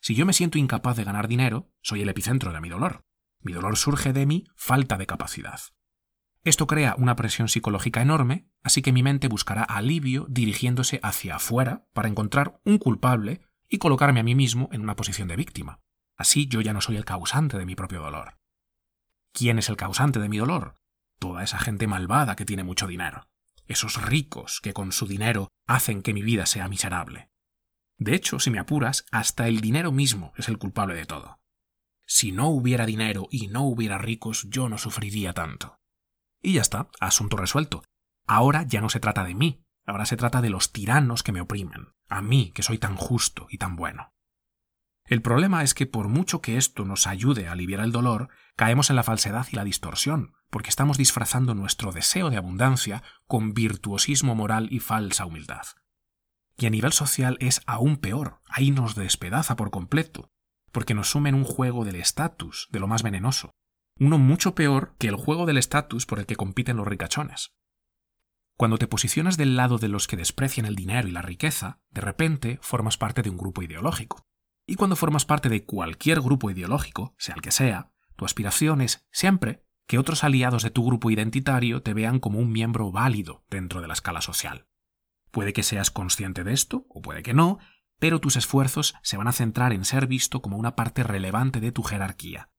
Si 0.00 0.14
yo 0.14 0.26
me 0.26 0.32
siento 0.32 0.58
incapaz 0.58 0.96
de 0.96 1.04
ganar 1.04 1.28
dinero, 1.28 1.70
soy 1.82 2.02
el 2.02 2.08
epicentro 2.08 2.52
de 2.52 2.60
mi 2.60 2.68
dolor. 2.68 3.06
Mi 3.40 3.52
dolor 3.52 3.76
surge 3.76 4.12
de 4.12 4.26
mi 4.26 4.44
falta 4.56 4.96
de 4.96 5.06
capacidad. 5.06 5.60
Esto 6.42 6.66
crea 6.66 6.94
una 6.96 7.16
presión 7.16 7.48
psicológica 7.48 8.02
enorme, 8.02 8.48
así 8.66 8.82
que 8.82 8.92
mi 8.92 9.02
mente 9.02 9.28
buscará 9.28 9.62
alivio 9.62 10.26
dirigiéndose 10.28 11.00
hacia 11.02 11.36
afuera 11.36 11.86
para 11.94 12.08
encontrar 12.08 12.60
un 12.64 12.78
culpable 12.78 13.40
y 13.68 13.78
colocarme 13.78 14.20
a 14.20 14.24
mí 14.24 14.34
mismo 14.34 14.68
en 14.72 14.82
una 14.82 14.96
posición 14.96 15.28
de 15.28 15.36
víctima. 15.36 15.80
Así 16.16 16.48
yo 16.48 16.60
ya 16.60 16.72
no 16.72 16.80
soy 16.80 16.96
el 16.96 17.04
causante 17.04 17.56
de 17.56 17.66
mi 17.66 17.74
propio 17.74 18.02
dolor. 18.02 18.38
¿Quién 19.32 19.58
es 19.58 19.68
el 19.68 19.76
causante 19.76 20.18
de 20.18 20.28
mi 20.28 20.38
dolor? 20.38 20.74
Toda 21.18 21.42
esa 21.42 21.58
gente 21.58 21.86
malvada 21.86 22.36
que 22.36 22.44
tiene 22.44 22.64
mucho 22.64 22.86
dinero 22.86 23.26
esos 23.68 24.00
ricos 24.02 24.60
que 24.60 24.72
con 24.72 24.92
su 24.92 25.06
dinero 25.06 25.48
hacen 25.66 26.02
que 26.02 26.14
mi 26.14 26.22
vida 26.22 26.46
sea 26.46 26.68
miserable. 26.68 27.30
De 27.98 28.14
hecho, 28.14 28.38
si 28.38 28.50
me 28.50 28.58
apuras, 28.58 29.06
hasta 29.10 29.48
el 29.48 29.60
dinero 29.60 29.92
mismo 29.92 30.32
es 30.36 30.48
el 30.48 30.58
culpable 30.58 30.94
de 30.94 31.06
todo. 31.06 31.40
Si 32.06 32.30
no 32.30 32.48
hubiera 32.48 32.86
dinero 32.86 33.26
y 33.30 33.48
no 33.48 33.62
hubiera 33.62 33.98
ricos, 33.98 34.46
yo 34.48 34.68
no 34.68 34.78
sufriría 34.78 35.32
tanto. 35.32 35.80
Y 36.40 36.54
ya 36.54 36.60
está, 36.60 36.88
asunto 37.00 37.36
resuelto. 37.36 37.82
Ahora 38.26 38.64
ya 38.64 38.80
no 38.80 38.88
se 38.88 39.00
trata 39.00 39.24
de 39.24 39.34
mí, 39.34 39.64
ahora 39.84 40.06
se 40.06 40.16
trata 40.16 40.40
de 40.42 40.50
los 40.50 40.72
tiranos 40.72 41.22
que 41.22 41.32
me 41.32 41.40
oprimen, 41.40 41.88
a 42.08 42.22
mí 42.22 42.50
que 42.54 42.62
soy 42.62 42.78
tan 42.78 42.96
justo 42.96 43.46
y 43.50 43.58
tan 43.58 43.76
bueno. 43.76 44.12
El 45.04 45.22
problema 45.22 45.62
es 45.62 45.72
que 45.72 45.86
por 45.86 46.08
mucho 46.08 46.40
que 46.40 46.56
esto 46.56 46.84
nos 46.84 47.06
ayude 47.06 47.46
a 47.46 47.52
aliviar 47.52 47.80
el 47.80 47.92
dolor, 47.92 48.28
caemos 48.56 48.90
en 48.90 48.96
la 48.96 49.04
falsedad 49.04 49.46
y 49.52 49.56
la 49.56 49.62
distorsión, 49.62 50.32
porque 50.50 50.68
estamos 50.68 50.98
disfrazando 50.98 51.54
nuestro 51.54 51.92
deseo 51.92 52.28
de 52.28 52.36
abundancia 52.36 53.04
con 53.26 53.54
virtuosismo 53.54 54.34
moral 54.34 54.66
y 54.72 54.80
falsa 54.80 55.24
humildad. 55.24 55.64
Y 56.56 56.66
a 56.66 56.70
nivel 56.70 56.92
social 56.92 57.36
es 57.40 57.60
aún 57.66 57.98
peor, 57.98 58.40
ahí 58.48 58.72
nos 58.72 58.96
despedaza 58.96 59.54
por 59.54 59.70
completo, 59.70 60.32
porque 60.72 60.94
nos 60.94 61.10
sume 61.10 61.28
en 61.28 61.36
un 61.36 61.44
juego 61.44 61.84
del 61.84 61.96
estatus, 61.96 62.66
de 62.72 62.80
lo 62.80 62.88
más 62.88 63.04
venenoso, 63.04 63.52
uno 63.98 64.18
mucho 64.18 64.54
peor 64.54 64.96
que 64.98 65.08
el 65.08 65.16
juego 65.16 65.46
del 65.46 65.58
estatus 65.58 66.04
por 66.04 66.18
el 66.18 66.26
que 66.26 66.36
compiten 66.36 66.76
los 66.76 66.86
ricachones. 66.86 67.55
Cuando 68.56 68.78
te 68.78 68.86
posicionas 68.86 69.36
del 69.36 69.54
lado 69.54 69.76
de 69.76 69.88
los 69.88 70.06
que 70.06 70.16
desprecian 70.16 70.64
el 70.64 70.76
dinero 70.76 71.08
y 71.08 71.10
la 71.10 71.20
riqueza, 71.20 71.78
de 71.90 72.00
repente 72.00 72.58
formas 72.62 72.96
parte 72.96 73.20
de 73.22 73.28
un 73.28 73.36
grupo 73.36 73.62
ideológico. 73.62 74.26
Y 74.66 74.76
cuando 74.76 74.96
formas 74.96 75.26
parte 75.26 75.50
de 75.50 75.64
cualquier 75.64 76.22
grupo 76.22 76.50
ideológico, 76.50 77.14
sea 77.18 77.34
el 77.34 77.42
que 77.42 77.50
sea, 77.50 77.92
tu 78.16 78.24
aspiración 78.24 78.80
es 78.80 79.06
siempre 79.12 79.62
que 79.86 79.98
otros 79.98 80.24
aliados 80.24 80.62
de 80.62 80.70
tu 80.70 80.86
grupo 80.86 81.10
identitario 81.10 81.82
te 81.82 81.92
vean 81.92 82.18
como 82.18 82.38
un 82.38 82.50
miembro 82.50 82.90
válido 82.90 83.44
dentro 83.50 83.82
de 83.82 83.88
la 83.88 83.94
escala 83.94 84.22
social. 84.22 84.66
Puede 85.30 85.52
que 85.52 85.62
seas 85.62 85.90
consciente 85.90 86.42
de 86.42 86.54
esto, 86.54 86.86
o 86.88 87.02
puede 87.02 87.22
que 87.22 87.34
no, 87.34 87.58
pero 87.98 88.20
tus 88.20 88.36
esfuerzos 88.36 88.94
se 89.02 89.18
van 89.18 89.28
a 89.28 89.32
centrar 89.32 89.74
en 89.74 89.84
ser 89.84 90.06
visto 90.06 90.40
como 90.40 90.56
una 90.56 90.74
parte 90.74 91.02
relevante 91.02 91.60
de 91.60 91.72
tu 91.72 91.82
jerarquía. 91.82 92.50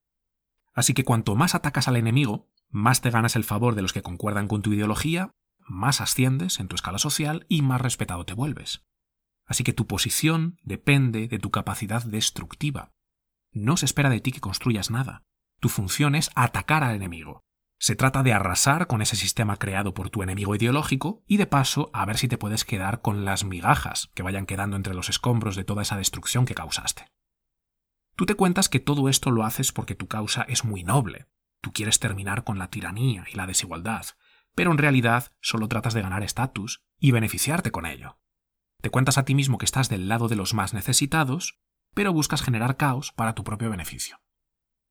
Así 0.73 0.93
que 0.93 1.03
cuanto 1.03 1.35
más 1.35 1.55
atacas 1.55 1.87
al 1.87 1.95
enemigo, 1.95 2.49
más 2.69 3.01
te 3.01 3.09
ganas 3.09 3.35
el 3.35 3.43
favor 3.43 3.73
de 3.73 3.81
los 3.81 3.93
que 3.93 4.03
concuerdan 4.03 4.47
con 4.47 4.61
tu 4.61 4.73
ideología, 4.73 5.33
más 5.67 6.01
asciendes 6.01 6.59
en 6.59 6.67
tu 6.67 6.75
escala 6.75 6.97
social 6.97 7.45
y 7.49 7.61
más 7.61 7.81
respetado 7.81 8.25
te 8.25 8.33
vuelves. 8.33 8.85
Así 9.45 9.63
que 9.63 9.73
tu 9.73 9.87
posición 9.87 10.59
depende 10.63 11.27
de 11.27 11.39
tu 11.39 11.51
capacidad 11.51 12.03
destructiva. 12.03 12.91
No 13.51 13.77
se 13.77 13.85
espera 13.85 14.09
de 14.09 14.19
ti 14.19 14.31
que 14.31 14.41
construyas 14.41 14.91
nada. 14.91 15.23
Tu 15.59 15.69
función 15.69 16.15
es 16.15 16.29
atacar 16.35 16.83
al 16.83 16.95
enemigo. 16.95 17.43
Se 17.79 17.95
trata 17.95 18.23
de 18.23 18.33
arrasar 18.33 18.87
con 18.87 19.01
ese 19.01 19.15
sistema 19.15 19.57
creado 19.57 19.93
por 19.93 20.09
tu 20.09 20.23
enemigo 20.23 20.55
ideológico 20.55 21.23
y 21.27 21.37
de 21.37 21.45
paso 21.45 21.89
a 21.93 22.05
ver 22.05 22.17
si 22.17 22.27
te 22.27 22.37
puedes 22.37 22.65
quedar 22.65 23.01
con 23.01 23.23
las 23.23 23.43
migajas 23.43 24.09
que 24.15 24.23
vayan 24.23 24.47
quedando 24.47 24.75
entre 24.75 24.95
los 24.95 25.09
escombros 25.09 25.55
de 25.55 25.63
toda 25.63 25.83
esa 25.83 25.95
destrucción 25.95 26.45
que 26.45 26.55
causaste. 26.55 27.11
Tú 28.15 28.25
te 28.25 28.33
cuentas 28.33 28.67
que 28.67 28.79
todo 28.79 29.09
esto 29.09 29.29
lo 29.29 29.43
haces 29.43 29.71
porque 29.71 29.93
tu 29.93 30.07
causa 30.07 30.41
es 30.43 30.65
muy 30.65 30.83
noble. 30.83 31.27
Tú 31.61 31.71
quieres 31.71 31.99
terminar 31.99 32.43
con 32.43 32.57
la 32.57 32.69
tiranía 32.69 33.25
y 33.31 33.35
la 33.35 33.45
desigualdad, 33.45 34.05
pero 34.57 34.71
en 34.71 34.79
realidad 34.79 35.31
solo 35.39 35.67
tratas 35.67 35.93
de 35.93 36.01
ganar 36.01 36.23
estatus 36.23 36.83
y 36.99 37.11
beneficiarte 37.11 37.69
con 37.69 37.85
ello. 37.85 38.17
Te 38.81 38.89
cuentas 38.89 39.19
a 39.19 39.23
ti 39.23 39.35
mismo 39.35 39.59
que 39.59 39.65
estás 39.65 39.87
del 39.87 40.09
lado 40.09 40.27
de 40.29 40.35
los 40.35 40.55
más 40.55 40.73
necesitados, 40.73 41.59
pero 41.93 42.11
buscas 42.11 42.41
generar 42.41 42.75
caos 42.75 43.11
para 43.11 43.35
tu 43.35 43.43
propio 43.43 43.69
beneficio. 43.69 44.19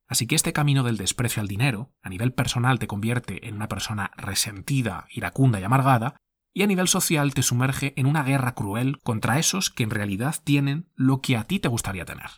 Así 0.06 0.28
que 0.28 0.36
este 0.36 0.52
camino 0.52 0.84
del 0.84 0.96
desprecio 0.96 1.42
al 1.42 1.48
dinero, 1.48 1.92
a 2.00 2.10
nivel 2.10 2.32
personal 2.32 2.78
te 2.78 2.86
convierte 2.86 3.48
en 3.48 3.56
una 3.56 3.66
persona 3.66 4.12
resentida, 4.16 5.08
iracunda 5.10 5.58
y 5.58 5.64
amargada, 5.64 6.16
y 6.54 6.62
a 6.62 6.68
nivel 6.68 6.86
social 6.86 7.34
te 7.34 7.42
sumerge 7.42 7.92
en 7.96 8.06
una 8.06 8.22
guerra 8.22 8.54
cruel 8.54 9.00
contra 9.02 9.40
esos 9.40 9.70
que 9.70 9.82
en 9.82 9.90
realidad 9.90 10.36
tienen 10.44 10.92
lo 10.94 11.20
que 11.20 11.36
a 11.36 11.42
ti 11.42 11.58
te 11.58 11.66
gustaría 11.66 12.04
tener. 12.04 12.30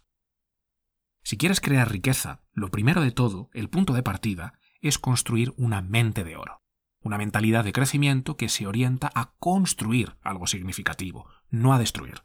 Si 1.22 1.36
quieres 1.36 1.60
crear 1.60 1.90
riqueza, 1.90 2.40
lo 2.54 2.70
primero 2.70 3.02
de 3.02 3.12
todo, 3.12 3.50
el 3.52 3.68
punto 3.68 3.92
de 3.92 4.02
partida, 4.02 4.58
es 4.80 4.98
construir 4.98 5.52
una 5.58 5.82
mente 5.82 6.24
de 6.24 6.36
oro, 6.36 6.62
una 7.08 7.18
mentalidad 7.18 7.64
de 7.64 7.72
crecimiento 7.72 8.36
que 8.36 8.48
se 8.48 8.66
orienta 8.66 9.10
a 9.14 9.32
construir 9.38 10.16
algo 10.22 10.46
significativo, 10.46 11.26
no 11.50 11.72
a 11.72 11.78
destruir. 11.78 12.22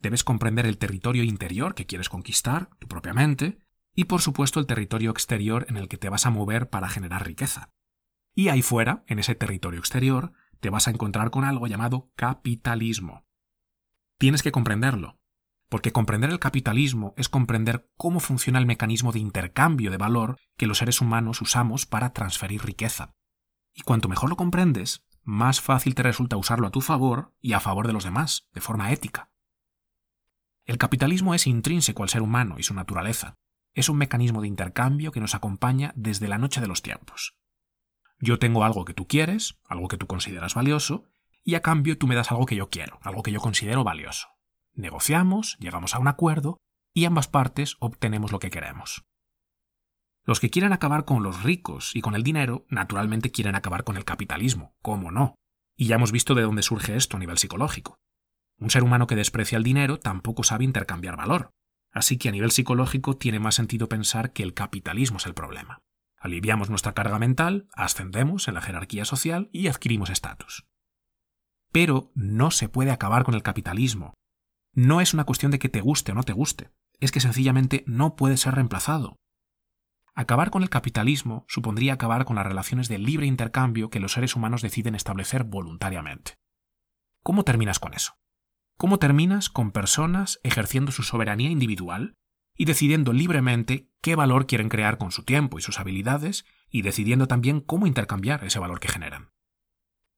Debes 0.00 0.24
comprender 0.24 0.66
el 0.66 0.76
territorio 0.76 1.22
interior 1.22 1.74
que 1.74 1.86
quieres 1.86 2.10
conquistar, 2.10 2.68
tu 2.78 2.88
propia 2.88 3.14
mente, 3.14 3.58
y 3.94 4.04
por 4.04 4.20
supuesto 4.20 4.60
el 4.60 4.66
territorio 4.66 5.10
exterior 5.10 5.64
en 5.68 5.76
el 5.76 5.88
que 5.88 5.96
te 5.96 6.08
vas 6.08 6.26
a 6.26 6.30
mover 6.30 6.68
para 6.68 6.88
generar 6.88 7.24
riqueza. 7.24 7.70
Y 8.34 8.48
ahí 8.48 8.62
fuera, 8.62 9.04
en 9.06 9.20
ese 9.20 9.34
territorio 9.34 9.78
exterior, 9.78 10.32
te 10.60 10.68
vas 10.68 10.88
a 10.88 10.90
encontrar 10.90 11.30
con 11.30 11.44
algo 11.44 11.66
llamado 11.68 12.10
capitalismo. 12.16 13.24
Tienes 14.18 14.42
que 14.42 14.52
comprenderlo, 14.52 15.18
porque 15.68 15.92
comprender 15.92 16.30
el 16.30 16.40
capitalismo 16.40 17.14
es 17.16 17.28
comprender 17.28 17.88
cómo 17.96 18.20
funciona 18.20 18.58
el 18.58 18.66
mecanismo 18.66 19.12
de 19.12 19.20
intercambio 19.20 19.90
de 19.90 19.96
valor 19.96 20.36
que 20.56 20.66
los 20.66 20.78
seres 20.78 21.00
humanos 21.00 21.40
usamos 21.40 21.86
para 21.86 22.12
transferir 22.12 22.64
riqueza. 22.64 23.14
Y 23.74 23.82
cuanto 23.82 24.08
mejor 24.08 24.30
lo 24.30 24.36
comprendes, 24.36 25.04
más 25.22 25.60
fácil 25.60 25.94
te 25.94 26.02
resulta 26.02 26.36
usarlo 26.36 26.66
a 26.66 26.70
tu 26.70 26.80
favor 26.80 27.34
y 27.40 27.52
a 27.52 27.60
favor 27.60 27.86
de 27.86 27.92
los 27.92 28.04
demás, 28.04 28.48
de 28.52 28.60
forma 28.60 28.92
ética. 28.92 29.30
El 30.64 30.78
capitalismo 30.78 31.34
es 31.34 31.46
intrínseco 31.46 32.02
al 32.02 32.08
ser 32.08 32.22
humano 32.22 32.56
y 32.58 32.62
su 32.62 32.72
naturaleza, 32.72 33.34
es 33.74 33.88
un 33.88 33.98
mecanismo 33.98 34.40
de 34.40 34.48
intercambio 34.48 35.12
que 35.12 35.20
nos 35.20 35.34
acompaña 35.34 35.92
desde 35.96 36.28
la 36.28 36.38
noche 36.38 36.60
de 36.60 36.68
los 36.68 36.80
tiempos. 36.80 37.36
Yo 38.20 38.38
tengo 38.38 38.64
algo 38.64 38.84
que 38.84 38.94
tú 38.94 39.06
quieres, 39.06 39.58
algo 39.66 39.88
que 39.88 39.98
tú 39.98 40.06
consideras 40.06 40.54
valioso, 40.54 41.04
y 41.42 41.56
a 41.56 41.60
cambio 41.60 41.98
tú 41.98 42.06
me 42.06 42.14
das 42.14 42.30
algo 42.30 42.46
que 42.46 42.56
yo 42.56 42.70
quiero, 42.70 42.98
algo 43.02 43.22
que 43.22 43.32
yo 43.32 43.40
considero 43.40 43.84
valioso. 43.84 44.28
Negociamos, 44.72 45.58
llegamos 45.58 45.94
a 45.94 45.98
un 45.98 46.08
acuerdo, 46.08 46.58
y 46.94 47.04
ambas 47.04 47.28
partes 47.28 47.76
obtenemos 47.80 48.32
lo 48.32 48.38
que 48.38 48.50
queremos. 48.50 49.04
Los 50.24 50.40
que 50.40 50.50
quieren 50.50 50.72
acabar 50.72 51.04
con 51.04 51.22
los 51.22 51.42
ricos 51.42 51.94
y 51.94 52.00
con 52.00 52.14
el 52.14 52.22
dinero, 52.22 52.64
naturalmente 52.68 53.30
quieren 53.30 53.54
acabar 53.54 53.84
con 53.84 53.96
el 53.96 54.04
capitalismo, 54.04 54.74
¿cómo 54.82 55.10
no? 55.10 55.34
Y 55.76 55.86
ya 55.86 55.96
hemos 55.96 56.12
visto 56.12 56.34
de 56.34 56.42
dónde 56.42 56.62
surge 56.62 56.96
esto 56.96 57.16
a 57.16 57.20
nivel 57.20 57.38
psicológico. 57.38 57.96
Un 58.58 58.70
ser 58.70 58.82
humano 58.82 59.06
que 59.06 59.16
desprecia 59.16 59.58
el 59.58 59.64
dinero 59.64 59.98
tampoco 59.98 60.44
sabe 60.44 60.64
intercambiar 60.64 61.16
valor, 61.16 61.50
Así 61.94 62.18
que 62.18 62.28
a 62.28 62.32
nivel 62.32 62.50
psicológico 62.50 63.16
tiene 63.16 63.38
más 63.38 63.54
sentido 63.54 63.88
pensar 63.88 64.32
que 64.32 64.42
el 64.42 64.52
capitalismo 64.52 65.18
es 65.18 65.26
el 65.26 65.34
problema. 65.34 65.78
Aliviamos 66.18 66.68
nuestra 66.68 66.92
carga 66.92 67.20
mental, 67.20 67.68
ascendemos 67.72 68.48
en 68.48 68.54
la 68.54 68.62
jerarquía 68.62 69.04
social 69.04 69.48
y 69.52 69.68
adquirimos 69.68 70.10
estatus. 70.10 70.66
Pero 71.70 72.10
no 72.14 72.50
se 72.50 72.68
puede 72.68 72.90
acabar 72.90 73.22
con 73.22 73.34
el 73.34 73.44
capitalismo. 73.44 74.14
No 74.74 75.00
es 75.00 75.14
una 75.14 75.24
cuestión 75.24 75.52
de 75.52 75.60
que 75.60 75.68
te 75.68 75.80
guste 75.80 76.10
o 76.10 76.14
no 76.16 76.24
te 76.24 76.32
guste, 76.32 76.70
es 76.98 77.12
que 77.12 77.20
sencillamente 77.20 77.84
no 77.86 78.16
puede 78.16 78.36
ser 78.38 78.56
reemplazado. 78.56 79.14
Acabar 80.16 80.50
con 80.50 80.62
el 80.62 80.70
capitalismo 80.70 81.44
supondría 81.48 81.94
acabar 81.94 82.24
con 82.24 82.36
las 82.36 82.46
relaciones 82.46 82.88
de 82.88 82.98
libre 82.98 83.26
intercambio 83.26 83.90
que 83.90 83.98
los 83.98 84.12
seres 84.12 84.36
humanos 84.36 84.62
deciden 84.62 84.94
establecer 84.94 85.42
voluntariamente. 85.42 86.34
¿Cómo 87.24 87.42
terminas 87.42 87.80
con 87.80 87.94
eso? 87.94 88.12
¿Cómo 88.76 88.98
terminas 88.98 89.48
con 89.48 89.72
personas 89.72 90.38
ejerciendo 90.44 90.92
su 90.92 91.02
soberanía 91.02 91.50
individual 91.50 92.14
y 92.56 92.64
decidiendo 92.64 93.12
libremente 93.12 93.88
qué 94.00 94.14
valor 94.14 94.46
quieren 94.46 94.68
crear 94.68 94.98
con 94.98 95.10
su 95.10 95.24
tiempo 95.24 95.58
y 95.58 95.62
sus 95.62 95.80
habilidades 95.80 96.44
y 96.70 96.82
decidiendo 96.82 97.26
también 97.26 97.60
cómo 97.60 97.88
intercambiar 97.88 98.44
ese 98.44 98.60
valor 98.60 98.78
que 98.78 98.88
generan? 98.88 99.32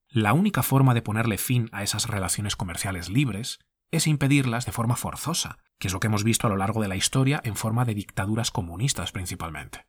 La 0.09 0.35
única 0.35 0.62
forma 0.62 0.93
de 0.93 1.03
ponerle 1.03 1.38
fin 1.38 1.71
a 1.73 1.83
esas 1.83 2.07
relaciones 2.07 2.55
comerciales 2.55 3.09
libres 3.09 3.61
es 3.90 4.07
impedirlas 4.07 4.66
de 4.66 4.73
forma 4.73 4.97
forzosa, 4.97 5.59
que 5.78 5.88
es 5.88 5.93
lo 5.93 6.00
que 6.00 6.07
hemos 6.07 6.25
visto 6.25 6.47
a 6.47 6.50
lo 6.50 6.57
largo 6.57 6.83
de 6.83 6.88
la 6.88 6.97
historia 6.97 7.40
en 7.45 7.57
forma 7.57 7.85
de 7.85 7.95
dictaduras 7.95 8.50
comunistas 8.50 9.12
principalmente. 9.12 9.87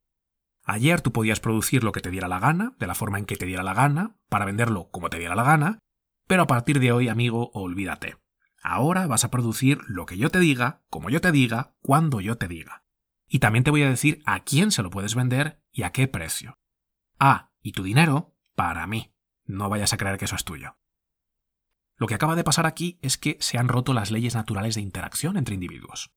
Ayer 0.64 1.02
tú 1.02 1.12
podías 1.14 1.40
producir 1.40 1.84
lo 1.84 1.92
que 1.92 2.02
te 2.02 2.12
diera 2.12 2.28
la 2.28 2.40
gana, 2.40 2.76
de 2.78 2.88
la 2.88 2.96
forma 2.96 3.18
en 3.20 3.26
que 3.26 3.38
te 3.38 3.46
diera 3.46 3.64
la 3.64 3.74
gana, 3.74 4.18
para 4.30 4.46
venderlo 4.46 4.90
como 4.92 5.10
te 5.10 5.18
diera 5.18 5.36
la 5.36 5.44
gana, 5.44 5.80
pero 6.28 6.44
a 6.44 6.48
partir 6.48 6.80
de 6.80 6.92
hoy, 6.92 7.08
amigo, 7.08 7.52
olvídate. 7.54 8.18
Ahora 8.62 9.08
vas 9.08 9.24
a 9.24 9.32
producir 9.32 9.80
lo 9.88 10.06
que 10.06 10.18
yo 10.18 10.30
te 10.30 10.40
diga, 10.40 10.84
como 10.90 11.10
yo 11.10 11.22
te 11.22 11.32
diga, 11.32 11.76
cuando 11.82 12.20
yo 12.20 12.38
te 12.38 12.50
diga. 12.50 12.84
Y 13.28 13.40
también 13.40 13.64
te 13.64 13.72
voy 13.72 13.84
a 13.84 13.90
decir 13.90 14.22
a 14.26 14.42
quién 14.42 14.72
se 14.72 14.84
lo 14.84 14.90
puedes 14.90 15.16
vender 15.16 15.62
y 15.72 15.84
a 15.84 15.92
qué 15.92 16.08
precio. 16.08 16.58
Ah, 17.18 17.52
y 17.62 17.72
tu 17.72 17.84
dinero 17.84 18.36
para 18.56 18.88
mí. 18.88 19.14
No 19.46 19.70
vayas 19.70 19.94
a 19.94 19.98
creer 19.98 20.18
que 20.18 20.26
eso 20.26 20.36
es 20.36 20.44
tuyo. 20.44 20.78
Lo 21.98 22.08
que 22.08 22.16
acaba 22.16 22.36
de 22.36 22.44
pasar 22.44 22.66
aquí 22.66 23.00
es 23.02 23.18
que 23.18 23.38
se 23.40 23.58
han 23.58 23.68
roto 23.68 23.94
las 23.94 24.12
leyes 24.12 24.36
naturales 24.36 24.76
de 24.76 24.82
interacción 24.82 25.38
entre 25.38 25.56
individuos. 25.56 26.12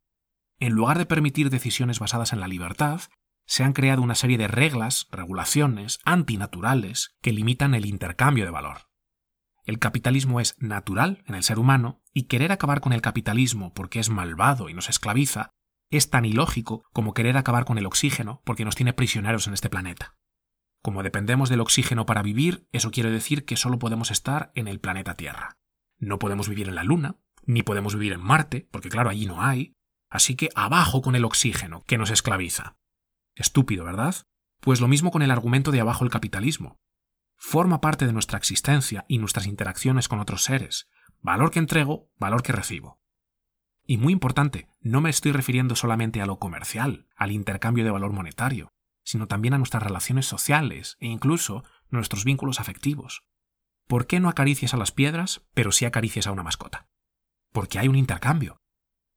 En 0.58 0.72
lugar 0.72 0.99
de 0.99 1.06
permitir 1.06 1.49
decisiones 1.49 1.99
basadas 1.99 2.32
en 2.32 2.40
la 2.40 2.49
libertad, 2.49 3.00
se 3.46 3.64
han 3.64 3.72
creado 3.72 4.02
una 4.02 4.14
serie 4.14 4.38
de 4.38 4.46
reglas, 4.46 5.08
regulaciones 5.10 5.99
antinaturales 6.04 7.16
que 7.22 7.32
limitan 7.32 7.75
el 7.75 7.87
intercambio 7.87 8.44
de 8.44 8.50
valor. 8.50 8.90
El 9.64 9.78
capitalismo 9.78 10.40
es 10.40 10.56
natural 10.58 11.25
en 11.26 11.34
el 11.34 11.42
ser 11.42 11.58
humano 11.58 12.02
y 12.12 12.25
querer 12.25 12.52
acabar 12.52 12.80
con 12.80 12.92
el 12.92 13.02
capitalismo 13.02 13.72
porque 13.72 14.00
es 14.00 14.10
malvado 14.10 14.68
y 14.68 14.75
nos 14.75 14.88
esclaviza 14.88 15.50
es 15.90 16.08
tan 16.08 16.25
ilógico 16.25 16.84
como 16.92 17.14
querer 17.14 17.37
acabar 17.37 17.64
con 17.64 17.76
el 17.76 17.87
oxígeno 17.87 18.42
porque 18.44 18.64
nos 18.64 18.76
tiene 18.76 18.92
prisioneros 18.92 19.46
en 19.49 19.54
este 19.54 19.68
planeta. 19.68 20.16
Como 20.82 21.02
dependemos 21.02 21.49
del 21.49 21.60
oxígeno 21.60 22.06
para 22.06 22.22
vivir, 22.22 22.68
eso 22.72 22.90
quiere 22.90 23.10
decir 23.10 23.44
que 23.44 23.56
solo 23.56 23.78
podemos 23.78 24.10
estar 24.10 24.52
en 24.54 24.68
el 24.68 24.80
planeta 24.80 25.14
Tierra. 25.14 25.59
No 26.00 26.19
podemos 26.19 26.49
vivir 26.49 26.69
en 26.69 26.75
la 26.75 26.83
Luna, 26.83 27.21
ni 27.45 27.62
podemos 27.62 27.95
vivir 27.95 28.12
en 28.12 28.21
Marte, 28.21 28.69
porque 28.73 28.88
claro, 28.88 29.09
allí 29.11 29.26
no 29.26 29.40
hay. 29.40 29.76
Así 30.09 30.35
que 30.35 30.49
abajo 30.57 31.02
con 31.02 31.14
el 31.14 31.25
oxígeno, 31.25 31.85
que 31.87 31.99
nos 31.99 32.11
esclaviza. 32.11 32.76
Estúpido, 33.37 33.85
¿verdad? 33.85 34.16
Pues 34.59 34.80
lo 34.80 34.88
mismo 34.88 35.12
con 35.12 35.23
el 35.23 35.30
argumento 35.30 35.71
de 35.71 35.80
abajo 35.80 36.04
el 36.04 36.11
capitalismo 36.11 36.80
forma 37.40 37.80
parte 37.80 38.07
de 38.07 38.12
nuestra 38.12 38.37
existencia 38.37 39.07
y 39.09 39.16
nuestras 39.16 39.47
interacciones 39.47 40.09
con 40.09 40.21
otros 40.21 40.45
seres. 40.45 40.88
Valor 41.23 41.50
que 41.50 41.59
entrego, 41.59 42.11
valor 42.19 42.42
que 42.42 42.52
recibo. 42.52 43.00
Y 43.87 43.97
muy 43.97 44.12
importante, 44.12 44.69
no 44.80 45.00
me 45.00 45.09
estoy 45.09 45.33
refiriendo 45.33 45.75
solamente 45.75 46.21
a 46.21 46.26
lo 46.26 46.38
comercial, 46.38 47.09
al 47.16 47.33
intercambio 47.33 47.83
de 47.83 47.90
valor 47.90 48.12
monetario, 48.12 48.69
sino 49.02 49.26
también 49.26 49.54
a 49.54 49.59
nuestras 49.59 49.83
relaciones 49.83 50.26
sociales 50.26 50.99
e 51.00 51.07
incluso 51.07 51.64
nuestros 51.88 52.25
vínculos 52.25 52.61
afectivos. 52.61 53.25
¿Por 53.90 54.06
qué 54.06 54.20
no 54.20 54.28
acaricias 54.28 54.73
a 54.73 54.76
las 54.76 54.92
piedras, 54.92 55.44
pero 55.52 55.73
sí 55.73 55.85
acaricias 55.85 56.28
a 56.28 56.30
una 56.30 56.44
mascota? 56.44 56.87
Porque 57.50 57.80
hay 57.80 57.88
un 57.88 57.97
intercambio. 57.97 58.61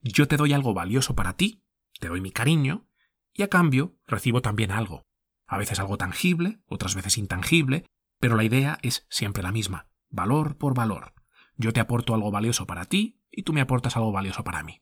Yo 0.01 0.27
te 0.27 0.35
doy 0.35 0.51
algo 0.51 0.73
valioso 0.73 1.13
para 1.13 1.33
ti, 1.33 1.63
te 1.99 2.07
doy 2.07 2.21
mi 2.21 2.31
cariño, 2.31 2.87
y 3.33 3.43
a 3.43 3.49
cambio 3.49 3.99
recibo 4.07 4.41
también 4.41 4.71
algo. 4.71 5.03
A 5.45 5.59
veces 5.59 5.79
algo 5.79 5.99
tangible, 5.99 6.59
otras 6.65 6.95
veces 6.95 7.19
intangible, 7.19 7.85
pero 8.19 8.35
la 8.35 8.45
idea 8.45 8.79
es 8.81 9.05
siempre 9.11 9.43
la 9.43 9.51
misma, 9.51 9.89
valor 10.09 10.57
por 10.57 10.73
valor. 10.73 11.13
Yo 11.55 11.71
te 11.71 11.79
aporto 11.79 12.15
algo 12.15 12.31
valioso 12.31 12.65
para 12.65 12.85
ti 12.85 13.21
y 13.29 13.43
tú 13.43 13.53
me 13.53 13.61
aportas 13.61 13.95
algo 13.95 14.11
valioso 14.11 14.43
para 14.43 14.63
mí. 14.63 14.81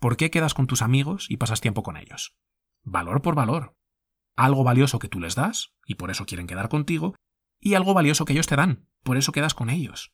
¿Por 0.00 0.16
qué 0.16 0.32
quedas 0.32 0.54
con 0.54 0.66
tus 0.66 0.82
amigos 0.82 1.30
y 1.30 1.36
pasas 1.36 1.60
tiempo 1.60 1.84
con 1.84 1.96
ellos? 1.96 2.34
Valor 2.82 3.22
por 3.22 3.36
valor. 3.36 3.76
Algo 4.34 4.64
valioso 4.64 4.98
que 4.98 5.08
tú 5.08 5.20
les 5.20 5.36
das, 5.36 5.72
y 5.86 5.94
por 5.94 6.10
eso 6.10 6.26
quieren 6.26 6.48
quedar 6.48 6.68
contigo, 6.68 7.14
y 7.60 7.74
algo 7.74 7.94
valioso 7.94 8.24
que 8.24 8.32
ellos 8.32 8.46
te 8.46 8.56
dan, 8.56 8.88
por 9.02 9.16
eso 9.16 9.32
quedas 9.32 9.54
con 9.54 9.70
ellos. 9.70 10.12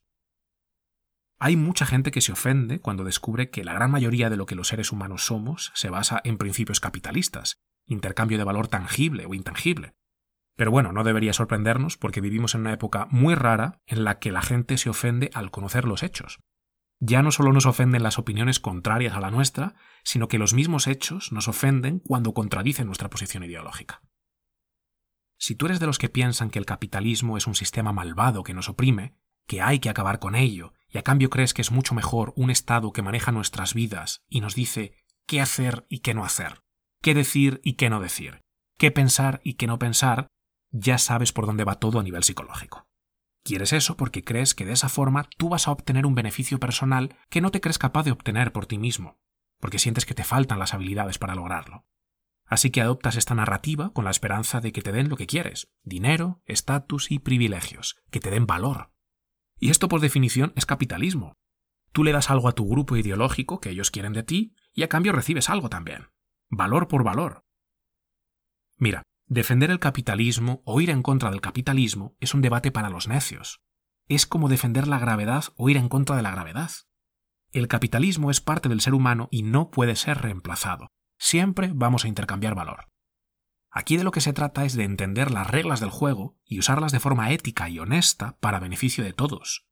Hay 1.39 1.57
mucha 1.57 1.85
gente 1.85 2.11
que 2.11 2.23
se 2.23 2.33
ofende 2.33 2.81
cuando 2.81 3.05
descubre 3.05 3.51
que 3.51 3.65
la 3.65 3.75
gran 3.75 3.91
mayoría 3.91 4.31
de 4.31 4.37
lo 4.37 4.47
que 4.47 4.55
los 4.55 4.69
seres 4.69 4.91
humanos 4.91 5.27
somos 5.27 5.71
se 5.75 5.91
basa 5.91 6.21
en 6.25 6.39
principios 6.39 6.81
capitalistas, 6.81 7.61
intercambio 7.85 8.39
de 8.39 8.45
valor 8.45 8.69
tangible 8.69 9.27
o 9.27 9.35
intangible. 9.35 9.95
Pero 10.57 10.71
bueno, 10.71 10.93
no 10.93 11.05
debería 11.05 11.35
sorprendernos 11.35 11.99
porque 11.99 12.23
vivimos 12.23 12.55
en 12.55 12.63
una 12.63 12.73
época 12.73 13.07
muy 13.11 13.35
rara 13.35 13.83
en 13.87 14.05
la 14.05 14.19
que 14.19 14.33
la 14.33 14.41
gente 14.41 14.79
se 14.79 14.89
ofende 14.89 15.31
al 15.35 15.51
conocer 15.51 15.85
los 15.85 16.03
hechos. 16.03 16.39
Ya 16.99 17.23
no 17.23 17.31
solo 17.31 17.53
nos 17.53 17.67
ofenden 17.67 18.03
las 18.03 18.19
opiniones 18.19 18.59
contrarias 18.59 19.15
a 19.15 19.21
la 19.21 19.31
nuestra, 19.31 19.75
sino 20.03 20.29
que 20.29 20.39
los 20.39 20.55
mismos 20.55 20.87
hechos 20.87 21.31
nos 21.31 21.49
ofenden 21.49 22.01
cuando 22.01 22.33
contradicen 22.33 22.87
nuestra 22.87 23.11
posición 23.11 23.45
ideológica. 23.45 24.01
Si 25.39 25.55
tú 25.55 25.67
eres 25.67 25.81
de 25.81 25.87
los 25.87 25.99
que 25.99 26.09
piensan 26.09 26.51
que 26.51 26.59
el 26.59 26.67
capitalismo 26.67 27.37
es 27.37 27.47
un 27.47 27.55
sistema 27.55 27.93
malvado 27.93 28.43
que 28.43 28.55
nos 28.55 28.69
oprime, 28.69 29.15
que 29.47 29.61
hay 29.61 29.79
que 29.79 29.91
acabar 29.91 30.19
con 30.19 30.35
ello, 30.35 30.73
y 30.89 30.99
a 30.99 31.03
cambio 31.03 31.31
crees 31.31 31.55
que 31.55 31.63
es 31.63 31.71
mucho 31.71 31.95
mejor 31.95 32.33
un 32.37 32.51
Estado 32.51 32.93
que 32.93 33.03
maneja 33.03 33.33
nuestras 33.33 33.75
vidas 33.75 34.23
y 34.29 34.41
nos 34.41 34.55
dice 34.55 34.95
qué 35.27 35.41
hacer 35.41 35.87
y 35.89 36.01
qué 36.01 36.15
no 36.15 36.25
hacer, 36.25 36.63
qué 37.03 37.15
decir 37.15 37.61
y 37.63 37.75
qué 37.75 37.91
no 37.91 38.01
decir, 38.01 38.41
qué 38.79 38.91
pensar 38.91 39.41
y 39.45 39.55
qué 39.55 39.67
no 39.67 39.79
pensar, 39.79 40.29
ya 40.71 40.99
sabes 40.99 41.33
por 41.33 41.47
dónde 41.47 41.65
va 41.65 41.77
todo 41.77 42.01
a 42.01 42.03
nivel 42.03 42.25
psicológico. 42.25 42.87
Quieres 43.45 43.73
eso 43.73 43.97
porque 43.97 44.25
crees 44.25 44.55
que 44.55 44.65
de 44.65 44.73
esa 44.73 44.89
forma 44.89 45.29
tú 45.37 45.49
vas 45.49 45.69
a 45.69 45.71
obtener 45.71 46.07
un 46.07 46.17
beneficio 46.17 46.59
personal 46.59 47.17
que 47.31 47.41
no 47.41 47.51
te 47.51 47.61
crees 47.61 47.79
capaz 47.79 48.03
de 48.03 48.11
obtener 48.11 48.53
por 48.53 48.67
ti 48.67 48.79
mismo, 48.79 49.21
porque 49.61 49.79
sientes 49.79 50.05
que 50.05 50.15
te 50.15 50.25
faltan 50.25 50.59
las 50.59 50.75
habilidades 50.75 51.19
para 51.19 51.35
lograrlo. 51.35 51.85
Así 52.47 52.71
que 52.71 52.81
adoptas 52.81 53.17
esta 53.17 53.35
narrativa 53.35 53.93
con 53.93 54.05
la 54.05 54.11
esperanza 54.11 54.61
de 54.61 54.73
que 54.73 54.83
te 54.83 54.93
den 54.93 55.09
lo 55.09 55.17
que 55.17 55.27
quieres, 55.27 55.69
dinero, 55.83 56.43
estatus 56.45 57.11
y 57.11 57.19
privilegios, 57.19 57.97
que 58.11 58.21
te 58.21 58.31
den 58.31 58.47
valor. 58.47 58.93
Y 59.59 59.71
esto 59.71 59.89
por 59.89 60.01
definición 60.01 60.53
es 60.55 60.67
capitalismo. 60.67 61.35
Tú 61.93 62.05
le 62.05 62.13
das 62.13 62.31
algo 62.31 62.49
a 62.49 62.53
tu 62.53 62.69
grupo 62.69 62.97
ideológico 62.97 63.59
que 63.59 63.71
ellos 63.71 63.91
quieren 63.91 64.13
de 64.13 64.23
ti 64.23 64.55
y 64.75 64.83
a 64.83 64.89
cambio 64.89 65.13
recibes 65.13 65.51
algo 65.51 65.69
también. 65.69 66.09
Valor 66.49 66.89
por 66.89 67.03
valor. 67.03 67.45
Mira, 68.77 69.03
defender 69.27 69.71
el 69.71 69.81
capitalismo 69.81 70.63
o 70.65 70.81
ir 70.81 70.91
en 70.91 71.03
contra 71.03 71.31
del 71.31 71.41
capitalismo 71.41 72.15
es 72.21 72.35
un 72.35 72.43
debate 72.43 72.71
para 72.71 72.91
los 72.91 73.09
necios. 73.09 73.63
Es 74.09 74.27
como 74.27 74.49
defender 74.49 74.87
la 74.87 74.99
gravedad 74.99 75.45
o 75.57 75.69
ir 75.69 75.79
en 75.79 75.89
contra 75.89 76.15
de 76.15 76.23
la 76.23 76.31
gravedad. 76.31 76.71
El 77.51 77.67
capitalismo 77.67 78.31
es 78.31 78.41
parte 78.41 78.69
del 78.69 78.81
ser 78.81 78.95
humano 78.95 79.29
y 79.31 79.43
no 79.43 79.71
puede 79.71 79.97
ser 79.97 80.19
reemplazado. 80.19 80.89
Siempre 81.19 81.71
vamos 81.75 82.05
a 82.05 82.09
intercambiar 82.09 82.55
valor. 82.55 82.89
Aquí 83.71 83.97
de 83.97 84.05
lo 84.05 84.11
que 84.11 84.21
se 84.21 84.33
trata 84.33 84.65
es 84.65 84.75
de 84.75 84.85
entender 84.85 85.31
las 85.31 85.51
reglas 85.51 85.81
del 85.81 85.91
juego 85.91 86.39
y 86.45 86.59
usarlas 86.59 86.93
de 86.93 87.01
forma 87.01 87.31
ética 87.33 87.69
y 87.69 87.79
honesta 87.79 88.39
para 88.41 88.59
beneficio 88.59 89.05
de 89.05 89.13
todos. 89.13 89.67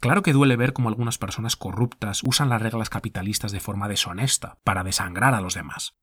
Claro 0.00 0.22
que 0.22 0.32
duele 0.32 0.56
ver 0.56 0.72
cómo 0.72 0.88
algunas 0.88 1.16
personas 1.16 1.56
corruptas 1.56 2.22
usan 2.24 2.48
las 2.48 2.60
reglas 2.60 2.90
capitalistas 2.90 3.52
de 3.52 3.60
forma 3.60 3.88
deshonesta 3.88 4.58
para 4.64 4.84
desangrar 4.84 5.34
a 5.34 5.40
los 5.40 5.54
demás. 5.54 5.96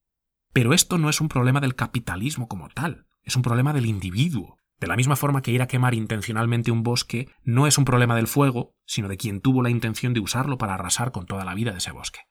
Pero 0.52 0.74
esto 0.74 0.98
no 0.98 1.10
es 1.10 1.22
un 1.22 1.30
problema 1.30 1.60
del 1.60 1.76
capitalismo 1.76 2.48
como 2.48 2.70
tal, 2.70 3.08
es 3.24 3.36
un 3.36 3.42
problema 3.42 3.74
del 3.74 3.86
individuo. 3.86 4.58
De 4.80 4.88
la 4.88 4.96
misma 4.96 5.16
forma 5.16 5.42
que 5.42 5.52
ir 5.52 5.62
a 5.62 5.68
quemar 5.68 5.94
intencionalmente 5.94 6.72
un 6.72 6.84
bosque 6.84 7.30
no 7.44 7.68
es 7.68 7.78
un 7.78 7.86
problema 7.86 8.16
del 8.16 8.28
fuego, 8.28 8.76
sino 8.86 9.08
de 9.08 9.18
quien 9.18 9.42
tuvo 9.42 9.62
la 9.62 9.70
intención 9.70 10.14
de 10.14 10.20
usarlo 10.20 10.58
para 10.58 10.74
arrasar 10.74 11.12
con 11.12 11.26
toda 11.26 11.46
la 11.46 11.56
vida 11.56 11.72
de 11.72 11.78
ese 11.78 11.92
bosque. 11.92 12.22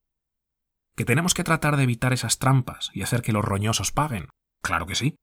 ¿Que 0.94 1.04
tenemos 1.04 1.34
que 1.34 1.44
tratar 1.44 1.76
de 1.76 1.84
evitar 1.84 2.12
esas 2.12 2.38
trampas 2.38 2.90
y 2.92 3.02
hacer 3.02 3.22
que 3.22 3.32
los 3.32 3.44
roñosos 3.44 3.92
paguen? 3.92 4.28
Claro 4.62 4.86
que 4.86 4.94
sí. 4.94 5.16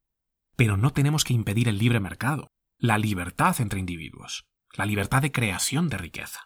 Pero 0.55 0.77
no 0.77 0.91
tenemos 0.91 1.23
que 1.23 1.33
impedir 1.33 1.67
el 1.67 1.77
libre 1.77 1.99
mercado, 1.99 2.47
la 2.77 2.97
libertad 2.97 3.55
entre 3.61 3.79
individuos, 3.79 4.47
la 4.73 4.85
libertad 4.85 5.21
de 5.21 5.31
creación 5.31 5.89
de 5.89 5.97
riqueza. 5.97 6.41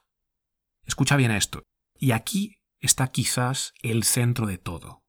Escucha 0.85 1.15
bien 1.15 1.31
esto, 1.31 1.63
y 1.97 2.11
aquí 2.11 2.57
está 2.79 3.07
quizás 3.07 3.73
el 3.81 4.03
centro 4.03 4.45
de 4.45 4.57
todo. 4.57 5.03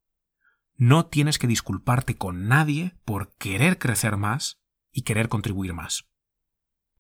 No 0.77 1.07
tienes 1.07 1.39
que 1.39 1.47
disculparte 1.47 2.17
con 2.17 2.47
nadie 2.47 2.97
por 3.05 3.35
querer 3.37 3.79
crecer 3.79 4.17
más 4.17 4.61
y 4.93 5.03
querer 5.03 5.29
contribuir 5.29 5.73
más. 5.73 6.07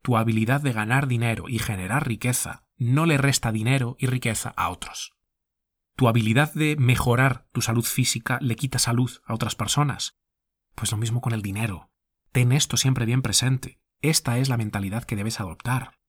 Tu 0.02 0.16
habilidad 0.16 0.60
de 0.60 0.72
ganar 0.72 1.06
dinero 1.06 1.48
y 1.48 1.58
generar 1.58 2.06
riqueza 2.06 2.64
no 2.76 3.06
le 3.06 3.18
resta 3.18 3.52
dinero 3.52 3.96
y 3.98 4.06
riqueza 4.06 4.52
a 4.56 4.68
otros. 4.68 5.14
¿Tu 5.96 6.08
habilidad 6.08 6.52
de 6.54 6.74
mejorar 6.76 7.46
tu 7.52 7.62
salud 7.62 7.84
física 7.84 8.38
le 8.40 8.56
quita 8.56 8.80
salud 8.80 9.10
a 9.24 9.34
otras 9.34 9.54
personas? 9.54 10.16
Pues 10.74 10.90
lo 10.90 10.98
mismo 10.98 11.20
con 11.20 11.32
el 11.32 11.42
dinero. 11.42 11.92
Ten 12.32 12.50
esto 12.50 12.76
siempre 12.76 13.06
bien 13.06 13.22
presente. 13.22 13.80
Esta 14.02 14.38
es 14.38 14.48
la 14.48 14.56
mentalidad 14.56 15.04
que 15.04 15.14
debes 15.14 15.38
adoptar. 15.38 16.00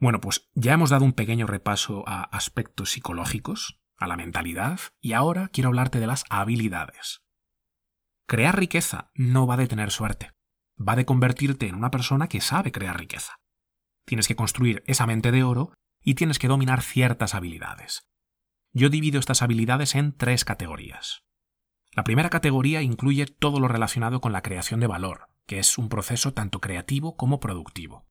Bueno, 0.00 0.20
pues 0.20 0.50
ya 0.54 0.72
hemos 0.72 0.90
dado 0.90 1.04
un 1.04 1.12
pequeño 1.12 1.46
repaso 1.46 2.02
a 2.08 2.24
aspectos 2.24 2.90
psicológicos, 2.90 3.80
a 3.96 4.08
la 4.08 4.16
mentalidad, 4.16 4.80
y 5.00 5.12
ahora 5.12 5.48
quiero 5.48 5.68
hablarte 5.68 6.00
de 6.00 6.08
las 6.08 6.24
habilidades. 6.28 7.22
Crear 8.26 8.58
riqueza 8.58 9.12
no 9.14 9.46
va 9.46 9.56
de 9.56 9.68
tener 9.68 9.92
suerte, 9.92 10.32
va 10.76 10.96
de 10.96 11.06
convertirte 11.06 11.68
en 11.68 11.76
una 11.76 11.92
persona 11.92 12.26
que 12.26 12.40
sabe 12.40 12.72
crear 12.72 12.98
riqueza. 12.98 13.38
Tienes 14.04 14.26
que 14.26 14.36
construir 14.36 14.82
esa 14.86 15.06
mente 15.06 15.30
de 15.30 15.44
oro 15.44 15.72
y 16.02 16.14
tienes 16.14 16.40
que 16.40 16.48
dominar 16.48 16.82
ciertas 16.82 17.34
habilidades. 17.34 18.08
Yo 18.78 18.90
divido 18.90 19.18
estas 19.18 19.40
habilidades 19.40 19.94
en 19.94 20.14
tres 20.14 20.44
categorías. 20.44 21.24
La 21.92 22.04
primera 22.04 22.28
categoría 22.28 22.82
incluye 22.82 23.24
todo 23.24 23.58
lo 23.58 23.68
relacionado 23.68 24.20
con 24.20 24.34
la 24.34 24.42
creación 24.42 24.80
de 24.80 24.86
valor, 24.86 25.30
que 25.46 25.58
es 25.58 25.78
un 25.78 25.88
proceso 25.88 26.34
tanto 26.34 26.60
creativo 26.60 27.16
como 27.16 27.40
productivo. 27.40 28.06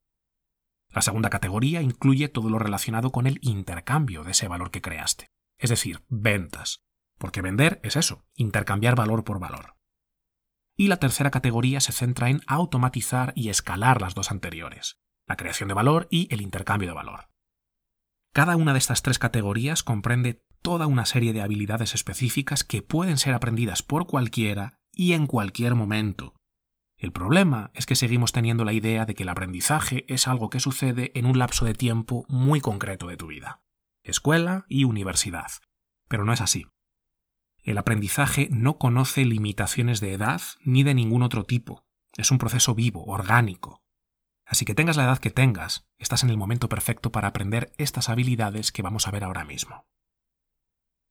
La 0.89 1.04
segunda 1.04 1.30
categoría 1.30 1.84
incluye 1.84 2.30
todo 2.30 2.49
lo 2.49 2.58
relacionado 2.58 3.12
con 3.12 3.28
el 3.28 3.38
intercambio 3.43 4.23
de 4.23 4.32
ese 4.32 4.47
valor 4.47 4.71
que 4.71 4.82
creaste, 4.82 5.30
es 5.60 5.69
decir, 5.69 6.04
ventas, 6.10 6.84
porque 7.19 7.43
vender 7.43 7.80
es 7.84 7.95
eso, 7.95 8.25
intercambiar 8.34 8.95
valor 8.95 9.23
por 9.23 9.39
valor. 9.39 9.78
Y 10.75 10.88
la 10.88 10.97
tercera 10.97 11.30
categoría 11.30 11.80
se 11.80 11.91
centra 11.91 12.32
en 12.32 12.41
automatizar 12.47 13.34
y 13.36 13.49
escalar 13.49 14.01
las 14.01 14.15
dos 14.15 14.32
anteriores, 14.32 14.99
la 15.28 15.36
creación 15.36 15.67
de 15.67 15.75
valor 15.75 16.08
y 16.10 16.28
el 16.34 16.41
intercambio 16.41 16.88
de 16.88 16.95
valor. 16.95 17.30
Cada 18.34 18.56
una 18.56 18.73
de 18.73 18.80
estas 18.80 19.04
tres 19.04 19.19
categorías 19.19 19.84
comprende 19.84 20.43
toda 20.65 20.88
una 20.88 21.06
serie 21.06 21.32
de 21.32 21.43
habilidades 21.43 21.93
específicas 21.93 22.63
que 22.63 22.82
pueden 22.82 23.19
ser 23.19 23.36
aprendidas 23.36 23.84
por 23.84 24.08
cualquiera 24.08 24.80
y 24.91 25.13
en 25.13 25.28
cualquier 25.28 25.75
momento. 25.75 26.34
El 26.97 27.12
problema 27.12 27.69
es 27.75 27.86
que 27.86 27.93
seguimos 27.93 28.32
teniendo 28.32 28.65
la 28.65 28.73
idea 28.73 29.06
de 29.06 29.13
que 29.13 29.21
el 29.21 29.30
aprendizaje 29.30 30.12
es 30.12 30.28
algo 30.28 30.49
que 30.49 30.60
sucede 30.60 31.12
en 31.13 31.28
un 31.28 31.38
lapso 31.38 31.65
de 31.65 31.75
tiempo 31.75 32.25
muy 32.30 32.62
concreto 32.62 33.06
de 33.06 33.15
tu 33.15 33.28
vida. 33.28 33.62
Escuela 34.01 34.65
y 34.67 34.86
universidad. 34.86 35.51
Pero 36.08 36.25
no 36.25 36.34
es 36.34 36.41
así. 36.41 36.65
El 37.62 37.78
aprendizaje 37.78 38.47
no 38.49 38.80
conoce 38.80 39.23
limitaciones 39.23 39.99
de 39.99 40.13
edad 40.13 40.41
ni 40.63 40.82
de 40.82 40.95
ningún 40.95 41.21
otro 41.21 41.43
tipo. 41.43 41.86
Es 42.17 42.32
un 42.32 42.39
proceso 42.39 42.73
vivo, 42.73 43.06
orgánico. 43.06 43.84
Así 44.47 44.65
que 44.65 44.73
tengas 44.73 44.97
la 44.97 45.04
edad 45.04 45.19
que 45.19 45.30
tengas, 45.30 45.86
estás 45.99 46.23
en 46.23 46.32
el 46.32 46.38
momento 46.38 46.69
perfecto 46.69 47.12
para 47.12 47.28
aprender 47.28 47.71
estas 47.78 48.10
habilidades 48.10 48.71
que 48.71 48.82
vamos 48.82 49.08
a 49.08 49.12
ver 49.12 49.23
ahora 49.23 49.45
mismo. 49.45 49.86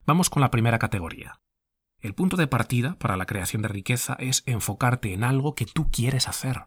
Vamos 0.07 0.29
con 0.29 0.43
la 0.43 0.51
primera 0.51 0.79
categoría. 0.79 1.41
El 1.99 2.15
punto 2.15 2.37
de 2.37 2.47
partida 2.47 2.99
para 2.99 3.17
la 3.17 3.25
creación 3.25 3.63
de 3.63 3.69
riqueza 3.69 4.15
es 4.19 4.43
enfocarte 4.45 5.15
en 5.15 5.25
algo 5.25 5.55
que 5.55 5.65
tú 5.65 5.91
quieres 5.91 6.29
hacer. 6.29 6.67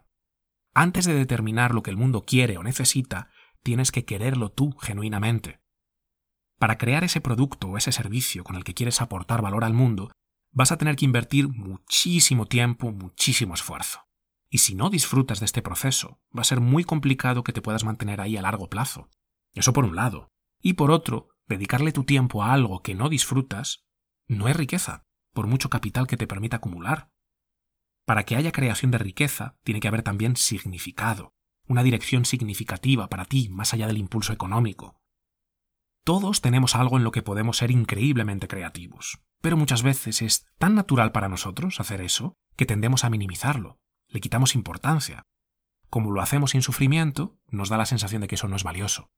Antes 0.74 1.04
de 1.04 1.14
determinar 1.14 1.72
lo 1.72 1.82
que 1.82 1.90
el 1.90 1.96
mundo 1.96 2.24
quiere 2.24 2.58
o 2.58 2.64
necesita, 2.64 3.30
tienes 3.62 3.92
que 3.92 4.04
quererlo 4.04 4.50
tú 4.50 4.72
genuinamente. 4.80 5.60
Para 6.58 6.78
crear 6.78 7.04
ese 7.04 7.20
producto 7.20 7.68
o 7.68 7.76
ese 7.76 7.92
servicio 7.92 8.42
con 8.42 8.56
el 8.56 8.64
que 8.64 8.74
quieres 8.74 9.00
aportar 9.00 9.40
valor 9.40 9.62
al 9.62 9.72
mundo, 9.72 10.10
vas 10.50 10.72
a 10.72 10.76
tener 10.76 10.96
que 10.96 11.04
invertir 11.04 11.48
muchísimo 11.48 12.46
tiempo, 12.46 12.90
muchísimo 12.90 13.54
esfuerzo. 13.54 14.00
Y 14.50 14.58
si 14.58 14.74
no 14.74 14.90
disfrutas 14.90 15.38
de 15.38 15.46
este 15.46 15.62
proceso, 15.62 16.18
va 16.36 16.40
a 16.40 16.44
ser 16.44 16.60
muy 16.60 16.82
complicado 16.82 17.44
que 17.44 17.52
te 17.52 17.62
puedas 17.62 17.84
mantener 17.84 18.20
ahí 18.20 18.36
a 18.36 18.42
largo 18.42 18.68
plazo. 18.68 19.08
Eso 19.54 19.72
por 19.72 19.84
un 19.84 19.94
lado. 19.94 20.32
Y 20.60 20.72
por 20.72 20.90
otro, 20.90 21.28
dedicarle 21.48 21.92
tu 21.92 22.04
tiempo 22.04 22.42
a 22.42 22.52
algo 22.52 22.82
que 22.82 22.94
no 22.94 23.08
disfrutas 23.08 23.84
no 24.26 24.48
es 24.48 24.56
riqueza, 24.56 25.06
por 25.32 25.46
mucho 25.46 25.70
capital 25.70 26.06
que 26.06 26.16
te 26.16 26.26
permita 26.26 26.56
acumular. 26.56 27.10
Para 28.04 28.24
que 28.24 28.36
haya 28.36 28.52
creación 28.52 28.90
de 28.90 28.98
riqueza, 28.98 29.56
tiene 29.64 29.80
que 29.80 29.88
haber 29.88 30.02
también 30.02 30.36
significado, 30.36 31.34
una 31.66 31.82
dirección 31.82 32.24
significativa 32.24 33.08
para 33.08 33.24
ti 33.24 33.48
más 33.48 33.74
allá 33.74 33.86
del 33.86 33.98
impulso 33.98 34.32
económico. 34.32 35.00
Todos 36.04 36.40
tenemos 36.40 36.74
algo 36.74 36.96
en 36.96 37.04
lo 37.04 37.10
que 37.12 37.22
podemos 37.22 37.58
ser 37.58 37.70
increíblemente 37.70 38.48
creativos, 38.48 39.20
pero 39.42 39.56
muchas 39.56 39.82
veces 39.82 40.22
es 40.22 40.46
tan 40.58 40.74
natural 40.74 41.12
para 41.12 41.28
nosotros 41.28 41.80
hacer 41.80 42.00
eso 42.00 42.34
que 42.56 42.66
tendemos 42.66 43.04
a 43.04 43.10
minimizarlo, 43.10 43.78
le 44.08 44.20
quitamos 44.20 44.54
importancia. 44.54 45.26
Como 45.90 46.10
lo 46.10 46.20
hacemos 46.20 46.52
sin 46.52 46.62
sufrimiento, 46.62 47.38
nos 47.48 47.68
da 47.68 47.76
la 47.76 47.86
sensación 47.86 48.22
de 48.22 48.28
que 48.28 48.34
eso 48.34 48.48
no 48.48 48.56
es 48.56 48.64
valioso. 48.64 49.10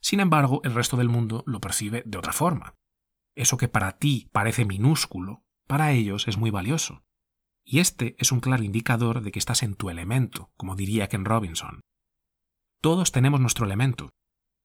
Sin 0.00 0.20
embargo, 0.20 0.60
el 0.64 0.74
resto 0.74 0.96
del 0.96 1.08
mundo 1.08 1.42
lo 1.46 1.60
percibe 1.60 2.02
de 2.06 2.18
otra 2.18 2.32
forma. 2.32 2.74
Eso 3.34 3.56
que 3.56 3.68
para 3.68 3.98
ti 3.98 4.28
parece 4.32 4.64
minúsculo, 4.64 5.44
para 5.66 5.92
ellos 5.92 6.28
es 6.28 6.38
muy 6.38 6.50
valioso. 6.50 7.04
Y 7.64 7.80
este 7.80 8.16
es 8.18 8.32
un 8.32 8.40
claro 8.40 8.62
indicador 8.62 9.20
de 9.20 9.30
que 9.30 9.38
estás 9.38 9.62
en 9.62 9.74
tu 9.74 9.90
elemento, 9.90 10.50
como 10.56 10.74
diría 10.74 11.08
Ken 11.08 11.24
Robinson. 11.24 11.82
Todos 12.80 13.12
tenemos 13.12 13.40
nuestro 13.40 13.66
elemento. 13.66 14.10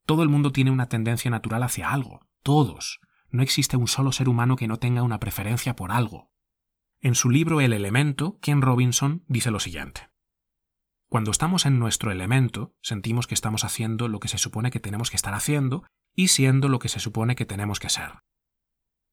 Todo 0.05 0.23
el 0.23 0.29
mundo 0.29 0.51
tiene 0.51 0.71
una 0.71 0.87
tendencia 0.87 1.29
natural 1.29 1.63
hacia 1.63 1.91
algo. 1.91 2.21
Todos. 2.43 2.99
No 3.29 3.41
existe 3.41 3.75
un 3.75 3.87
solo 3.87 4.11
ser 4.11 4.29
humano 4.29 4.55
que 4.55 4.67
no 4.67 4.77
tenga 4.77 5.03
una 5.03 5.19
preferencia 5.19 5.75
por 5.75 5.91
algo. 5.91 6.31
En 7.01 7.15
su 7.15 7.29
libro 7.29 7.59
El 7.59 7.73
elemento, 7.73 8.39
Ken 8.39 8.61
Robinson 8.61 9.25
dice 9.27 9.51
lo 9.51 9.59
siguiente. 9.59 10.12
Cuando 11.13 11.29
estamos 11.29 11.67
en 11.67 11.77
nuestro 11.77 12.11
elemento, 12.11 12.73
sentimos 12.81 13.27
que 13.27 13.35
estamos 13.35 13.65
haciendo 13.65 14.07
lo 14.07 14.19
que 14.19 14.27
se 14.27 14.39
supone 14.39 14.71
que 14.71 14.79
tenemos 14.79 15.11
que 15.11 15.15
estar 15.15 15.35
haciendo 15.35 15.83
y 16.15 16.29
siendo 16.29 16.69
lo 16.69 16.79
que 16.79 16.89
se 16.89 16.99
supone 16.99 17.35
que 17.35 17.45
tenemos 17.45 17.79
que 17.79 17.89
ser. 17.89 18.23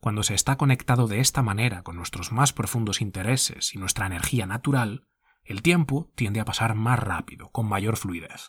Cuando 0.00 0.22
se 0.22 0.32
está 0.32 0.56
conectado 0.56 1.08
de 1.08 1.20
esta 1.20 1.42
manera 1.42 1.82
con 1.82 1.96
nuestros 1.96 2.32
más 2.32 2.54
profundos 2.54 3.02
intereses 3.02 3.74
y 3.74 3.78
nuestra 3.78 4.06
energía 4.06 4.46
natural, 4.46 5.08
el 5.44 5.60
tiempo 5.60 6.10
tiende 6.14 6.40
a 6.40 6.46
pasar 6.46 6.74
más 6.74 6.98
rápido, 6.98 7.50
con 7.50 7.68
mayor 7.68 7.98
fluidez. 7.98 8.48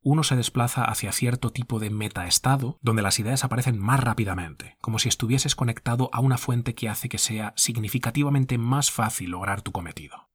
Uno 0.00 0.22
se 0.22 0.36
desplaza 0.36 0.84
hacia 0.84 1.12
cierto 1.12 1.50
tipo 1.50 1.80
de 1.80 1.90
metaestado 1.90 2.78
donde 2.80 3.02
las 3.02 3.18
ideas 3.18 3.44
aparecen 3.44 3.78
más 3.78 4.00
rápidamente, 4.00 4.78
como 4.80 4.98
si 4.98 5.10
estuvieses 5.10 5.54
conectado 5.54 6.08
a 6.14 6.20
una 6.20 6.38
fuente 6.38 6.74
que 6.74 6.88
hace 6.88 7.10
que 7.10 7.18
sea 7.18 7.52
significativamente 7.54 8.56
más 8.56 8.90
fácil 8.90 9.32
lograr 9.32 9.60
tu 9.60 9.72
cometido. 9.72 10.27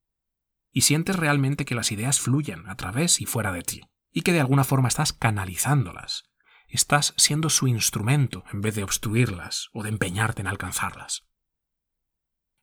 Y 0.74 0.82
sientes 0.82 1.16
realmente 1.16 1.64
que 1.64 1.76
las 1.76 1.92
ideas 1.92 2.20
fluyen 2.20 2.68
a 2.68 2.76
través 2.76 3.20
y 3.20 3.26
fuera 3.26 3.52
de 3.52 3.62
ti, 3.62 3.80
y 4.12 4.22
que 4.22 4.32
de 4.32 4.40
alguna 4.40 4.64
forma 4.64 4.88
estás 4.88 5.12
canalizándolas. 5.12 6.24
Estás 6.66 7.14
siendo 7.16 7.48
su 7.48 7.68
instrumento 7.68 8.44
en 8.52 8.60
vez 8.60 8.74
de 8.74 8.82
obstruirlas 8.82 9.68
o 9.72 9.84
de 9.84 9.90
empeñarte 9.90 10.42
en 10.42 10.48
alcanzarlas. 10.48 11.28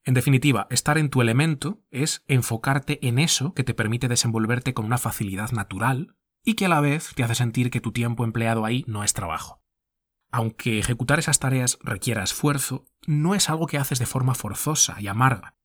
En 0.03 0.13
definitiva, 0.13 0.67
estar 0.69 0.97
en 0.97 1.09
tu 1.09 1.21
elemento 1.21 1.85
es 1.89 2.23
enfocarte 2.27 2.99
en 3.07 3.17
eso 3.17 3.53
que 3.53 3.63
te 3.63 3.73
permite 3.73 4.09
desenvolverte 4.09 4.73
con 4.73 4.85
una 4.85 4.97
facilidad 4.97 5.51
natural 5.51 6.17
y 6.43 6.55
que 6.55 6.65
a 6.65 6.69
la 6.69 6.81
vez 6.81 7.13
te 7.15 7.23
hace 7.23 7.35
sentir 7.35 7.71
que 7.71 7.81
tu 7.81 7.93
tiempo 7.93 8.25
empleado 8.25 8.65
ahí 8.65 8.83
no 8.87 9.05
es 9.05 9.13
trabajo. 9.13 9.63
Aunque 10.31 10.79
ejecutar 10.79 11.19
esas 11.19 11.39
tareas 11.39 11.77
requiera 11.81 12.23
esfuerzo, 12.23 12.85
no 13.07 13.35
es 13.35 13.49
algo 13.49 13.67
que 13.67 13.77
haces 13.77 13.99
de 13.99 14.05
forma 14.05 14.35
forzosa 14.35 14.99
y 14.99 15.07
amarga. 15.07 15.55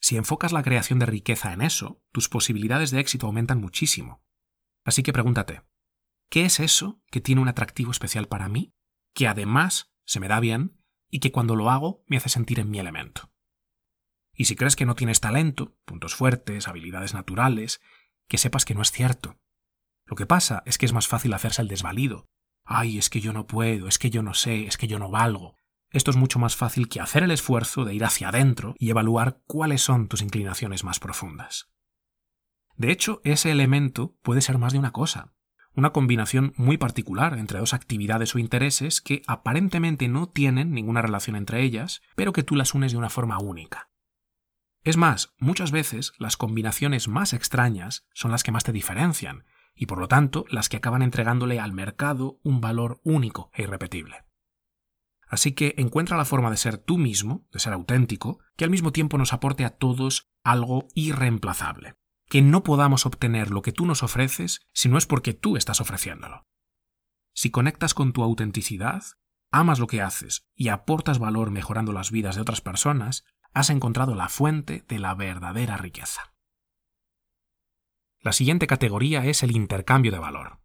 Si 0.00 0.16
enfocas 0.16 0.52
la 0.52 0.62
creación 0.62 0.98
de 0.98 1.06
riqueza 1.06 1.52
en 1.52 1.62
eso, 1.62 2.02
tus 2.12 2.28
posibilidades 2.28 2.90
de 2.90 3.00
éxito 3.00 3.26
aumentan 3.26 3.60
muchísimo. 3.60 4.22
Así 4.84 5.02
que 5.02 5.12
pregúntate, 5.12 5.62
¿qué 6.30 6.44
es 6.44 6.60
eso 6.60 7.02
que 7.10 7.20
tiene 7.20 7.40
un 7.40 7.48
atractivo 7.48 7.90
especial 7.90 8.28
para 8.28 8.48
mí, 8.48 8.74
que 9.14 9.26
además 9.26 9.92
se 10.04 10.20
me 10.20 10.28
da 10.28 10.40
bien 10.40 10.80
y 11.10 11.20
que 11.20 11.32
cuando 11.32 11.56
lo 11.56 11.70
hago 11.70 12.04
me 12.06 12.16
hace 12.16 12.28
sentir 12.28 12.60
en 12.60 12.70
mi 12.70 12.78
elemento? 12.78 13.32
Y 14.32 14.44
si 14.44 14.54
crees 14.54 14.76
que 14.76 14.86
no 14.86 14.94
tienes 14.94 15.20
talento, 15.20 15.76
puntos 15.84 16.14
fuertes, 16.14 16.68
habilidades 16.68 17.12
naturales, 17.12 17.80
que 18.28 18.38
sepas 18.38 18.64
que 18.64 18.74
no 18.74 18.82
es 18.82 18.92
cierto. 18.92 19.40
Lo 20.06 20.16
que 20.16 20.26
pasa 20.26 20.62
es 20.64 20.78
que 20.78 20.86
es 20.86 20.92
más 20.92 21.08
fácil 21.08 21.34
hacerse 21.34 21.60
el 21.60 21.68
desvalido. 21.68 22.28
Ay, 22.64 22.98
es 22.98 23.10
que 23.10 23.20
yo 23.20 23.32
no 23.32 23.46
puedo, 23.46 23.88
es 23.88 23.98
que 23.98 24.10
yo 24.10 24.22
no 24.22 24.34
sé, 24.34 24.66
es 24.66 24.76
que 24.76 24.86
yo 24.86 24.98
no 24.98 25.10
valgo. 25.10 25.57
Esto 25.90 26.10
es 26.10 26.16
mucho 26.16 26.38
más 26.38 26.56
fácil 26.56 26.88
que 26.88 27.00
hacer 27.00 27.22
el 27.22 27.30
esfuerzo 27.30 27.84
de 27.84 27.94
ir 27.94 28.04
hacia 28.04 28.28
adentro 28.28 28.74
y 28.78 28.90
evaluar 28.90 29.40
cuáles 29.46 29.82
son 29.82 30.08
tus 30.08 30.22
inclinaciones 30.22 30.84
más 30.84 31.00
profundas. 31.00 31.70
De 32.76 32.92
hecho, 32.92 33.20
ese 33.24 33.50
elemento 33.50 34.16
puede 34.22 34.40
ser 34.40 34.58
más 34.58 34.72
de 34.72 34.78
una 34.78 34.92
cosa, 34.92 35.32
una 35.74 35.90
combinación 35.90 36.52
muy 36.56 36.76
particular 36.76 37.38
entre 37.38 37.60
dos 37.60 37.72
actividades 37.72 38.34
o 38.34 38.38
intereses 38.38 39.00
que 39.00 39.22
aparentemente 39.26 40.08
no 40.08 40.28
tienen 40.28 40.72
ninguna 40.72 41.02
relación 41.02 41.36
entre 41.36 41.62
ellas, 41.62 42.02
pero 42.16 42.32
que 42.32 42.42
tú 42.42 42.56
las 42.56 42.74
unes 42.74 42.92
de 42.92 42.98
una 42.98 43.10
forma 43.10 43.38
única. 43.38 43.90
Es 44.82 44.96
más, 44.96 45.34
muchas 45.38 45.70
veces 45.70 46.12
las 46.18 46.36
combinaciones 46.36 47.08
más 47.08 47.32
extrañas 47.32 48.06
son 48.12 48.30
las 48.30 48.42
que 48.42 48.52
más 48.52 48.64
te 48.64 48.72
diferencian, 48.72 49.44
y 49.74 49.86
por 49.86 49.98
lo 49.98 50.08
tanto 50.08 50.44
las 50.50 50.68
que 50.68 50.76
acaban 50.76 51.02
entregándole 51.02 51.60
al 51.60 51.72
mercado 51.72 52.38
un 52.42 52.60
valor 52.60 53.00
único 53.04 53.50
e 53.54 53.62
irrepetible. 53.62 54.27
Así 55.28 55.52
que 55.52 55.74
encuentra 55.76 56.16
la 56.16 56.24
forma 56.24 56.50
de 56.50 56.56
ser 56.56 56.78
tú 56.78 56.98
mismo, 56.98 57.46
de 57.52 57.60
ser 57.60 57.72
auténtico, 57.72 58.40
que 58.56 58.64
al 58.64 58.70
mismo 58.70 58.92
tiempo 58.92 59.18
nos 59.18 59.32
aporte 59.32 59.64
a 59.64 59.70
todos 59.70 60.30
algo 60.42 60.88
irreemplazable. 60.94 61.96
Que 62.26 62.42
no 62.42 62.62
podamos 62.62 63.06
obtener 63.06 63.50
lo 63.50 63.62
que 63.62 63.72
tú 63.72 63.86
nos 63.86 64.02
ofreces 64.02 64.60
si 64.72 64.88
no 64.88 64.98
es 64.98 65.06
porque 65.06 65.34
tú 65.34 65.56
estás 65.56 65.80
ofreciéndolo. 65.80 66.46
Si 67.34 67.50
conectas 67.50 67.94
con 67.94 68.12
tu 68.12 68.22
autenticidad, 68.22 69.02
amas 69.50 69.78
lo 69.78 69.86
que 69.86 70.02
haces 70.02 70.46
y 70.54 70.68
aportas 70.68 71.18
valor 71.18 71.50
mejorando 71.50 71.92
las 71.92 72.10
vidas 72.10 72.34
de 72.34 72.42
otras 72.42 72.60
personas, 72.60 73.24
has 73.52 73.70
encontrado 73.70 74.14
la 74.14 74.28
fuente 74.28 74.84
de 74.88 74.98
la 74.98 75.14
verdadera 75.14 75.76
riqueza. 75.76 76.34
La 78.20 78.32
siguiente 78.32 78.66
categoría 78.66 79.24
es 79.24 79.42
el 79.42 79.54
intercambio 79.54 80.10
de 80.10 80.18
valor. 80.18 80.60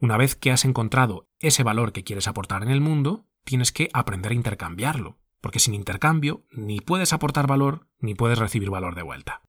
Una 0.00 0.16
vez 0.16 0.36
que 0.36 0.50
has 0.50 0.64
encontrado 0.64 1.28
ese 1.38 1.62
valor 1.62 1.92
que 1.92 2.04
quieres 2.04 2.28
aportar 2.28 2.62
en 2.62 2.70
el 2.70 2.80
mundo, 2.80 3.28
tienes 3.48 3.72
que 3.72 3.88
aprender 3.94 4.32
a 4.32 4.34
intercambiarlo, 4.34 5.18
porque 5.40 5.58
sin 5.58 5.72
intercambio 5.72 6.44
ni 6.50 6.80
puedes 6.80 7.14
aportar 7.14 7.46
valor 7.46 7.88
ni 7.98 8.14
puedes 8.14 8.38
recibir 8.38 8.68
valor 8.68 8.94
de 8.94 9.02
vuelta. 9.02 9.40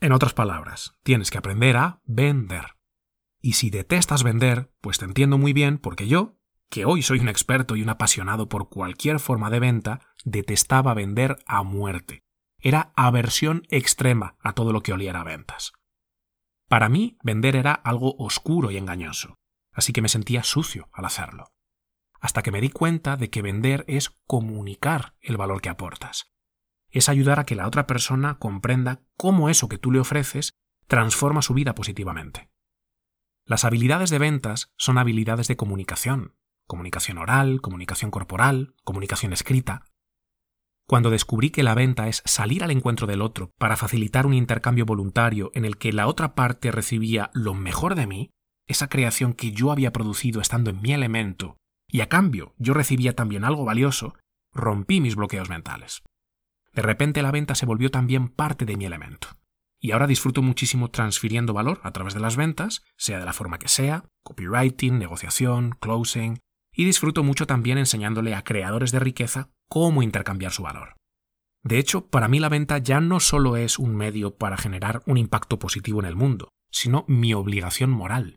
En 0.00 0.12
otras 0.12 0.32
palabras, 0.32 0.96
tienes 1.02 1.32
que 1.32 1.38
aprender 1.38 1.76
a 1.76 2.00
vender. 2.04 2.76
Y 3.40 3.54
si 3.54 3.68
detestas 3.68 4.22
vender, 4.22 4.70
pues 4.80 4.98
te 4.98 5.06
entiendo 5.06 5.38
muy 5.38 5.52
bien 5.52 5.78
porque 5.78 6.06
yo, 6.06 6.38
que 6.70 6.84
hoy 6.84 7.02
soy 7.02 7.18
un 7.18 7.28
experto 7.28 7.74
y 7.74 7.82
un 7.82 7.88
apasionado 7.88 8.48
por 8.48 8.68
cualquier 8.68 9.18
forma 9.18 9.50
de 9.50 9.58
venta, 9.58 10.00
detestaba 10.24 10.94
vender 10.94 11.36
a 11.44 11.64
muerte. 11.64 12.22
Era 12.60 12.92
aversión 12.94 13.64
extrema 13.70 14.36
a 14.38 14.52
todo 14.52 14.72
lo 14.72 14.82
que 14.82 14.92
oliera 14.92 15.22
a 15.22 15.24
ventas. 15.24 15.72
Para 16.68 16.88
mí, 16.88 17.18
vender 17.24 17.56
era 17.56 17.72
algo 17.72 18.14
oscuro 18.18 18.70
y 18.70 18.76
engañoso, 18.76 19.34
así 19.72 19.92
que 19.92 20.00
me 20.00 20.08
sentía 20.08 20.44
sucio 20.44 20.88
al 20.92 21.06
hacerlo. 21.06 21.52
Hasta 22.22 22.42
que 22.42 22.52
me 22.52 22.60
di 22.60 22.70
cuenta 22.70 23.16
de 23.16 23.30
que 23.30 23.42
vender 23.42 23.84
es 23.88 24.10
comunicar 24.28 25.16
el 25.20 25.36
valor 25.36 25.60
que 25.60 25.68
aportas. 25.68 26.32
Es 26.88 27.08
ayudar 27.08 27.40
a 27.40 27.44
que 27.44 27.56
la 27.56 27.66
otra 27.66 27.88
persona 27.88 28.38
comprenda 28.38 29.02
cómo 29.16 29.48
eso 29.48 29.68
que 29.68 29.76
tú 29.76 29.90
le 29.90 29.98
ofreces 29.98 30.54
transforma 30.86 31.42
su 31.42 31.52
vida 31.52 31.74
positivamente. 31.74 32.48
Las 33.44 33.64
habilidades 33.64 34.08
de 34.10 34.20
ventas 34.20 34.72
son 34.76 34.98
habilidades 34.98 35.48
de 35.48 35.56
comunicación, 35.56 36.36
comunicación 36.68 37.18
oral, 37.18 37.60
comunicación 37.60 38.12
corporal, 38.12 38.76
comunicación 38.84 39.32
escrita. 39.32 39.82
Cuando 40.86 41.10
descubrí 41.10 41.50
que 41.50 41.64
la 41.64 41.74
venta 41.74 42.06
es 42.06 42.22
salir 42.24 42.62
al 42.62 42.70
encuentro 42.70 43.08
del 43.08 43.20
otro 43.20 43.50
para 43.58 43.76
facilitar 43.76 44.26
un 44.26 44.34
intercambio 44.34 44.84
voluntario 44.86 45.50
en 45.54 45.64
el 45.64 45.76
que 45.76 45.92
la 45.92 46.06
otra 46.06 46.36
parte 46.36 46.70
recibía 46.70 47.30
lo 47.34 47.54
mejor 47.54 47.96
de 47.96 48.06
mí, 48.06 48.30
esa 48.68 48.88
creación 48.88 49.32
que 49.32 49.50
yo 49.50 49.72
había 49.72 49.92
producido 49.92 50.40
estando 50.40 50.70
en 50.70 50.80
mi 50.80 50.92
elemento, 50.92 51.56
y 51.92 52.00
a 52.00 52.08
cambio 52.08 52.54
yo 52.56 52.72
recibía 52.72 53.14
también 53.14 53.44
algo 53.44 53.66
valioso, 53.66 54.14
rompí 54.52 55.00
mis 55.00 55.14
bloqueos 55.14 55.50
mentales. 55.50 56.02
De 56.72 56.80
repente 56.80 57.20
la 57.20 57.30
venta 57.30 57.54
se 57.54 57.66
volvió 57.66 57.90
también 57.90 58.28
parte 58.28 58.64
de 58.64 58.78
mi 58.78 58.86
elemento. 58.86 59.28
Y 59.78 59.90
ahora 59.90 60.06
disfruto 60.06 60.40
muchísimo 60.40 60.90
transfiriendo 60.90 61.52
valor 61.52 61.80
a 61.82 61.92
través 61.92 62.14
de 62.14 62.20
las 62.20 62.36
ventas, 62.36 62.82
sea 62.96 63.18
de 63.18 63.26
la 63.26 63.34
forma 63.34 63.58
que 63.58 63.68
sea, 63.68 64.06
copywriting, 64.22 64.98
negociación, 64.98 65.76
closing, 65.80 66.38
y 66.74 66.86
disfruto 66.86 67.22
mucho 67.24 67.46
también 67.46 67.76
enseñándole 67.76 68.34
a 68.34 68.42
creadores 68.42 68.90
de 68.90 69.00
riqueza 69.00 69.50
cómo 69.68 70.02
intercambiar 70.02 70.52
su 70.52 70.62
valor. 70.62 70.96
De 71.62 71.78
hecho, 71.78 72.06
para 72.06 72.28
mí 72.28 72.40
la 72.40 72.48
venta 72.48 72.78
ya 72.78 73.00
no 73.00 73.20
solo 73.20 73.56
es 73.56 73.78
un 73.78 73.94
medio 73.94 74.36
para 74.36 74.56
generar 74.56 75.02
un 75.04 75.18
impacto 75.18 75.58
positivo 75.58 76.00
en 76.00 76.06
el 76.06 76.16
mundo, 76.16 76.48
sino 76.70 77.04
mi 77.06 77.34
obligación 77.34 77.90
moral. 77.90 78.36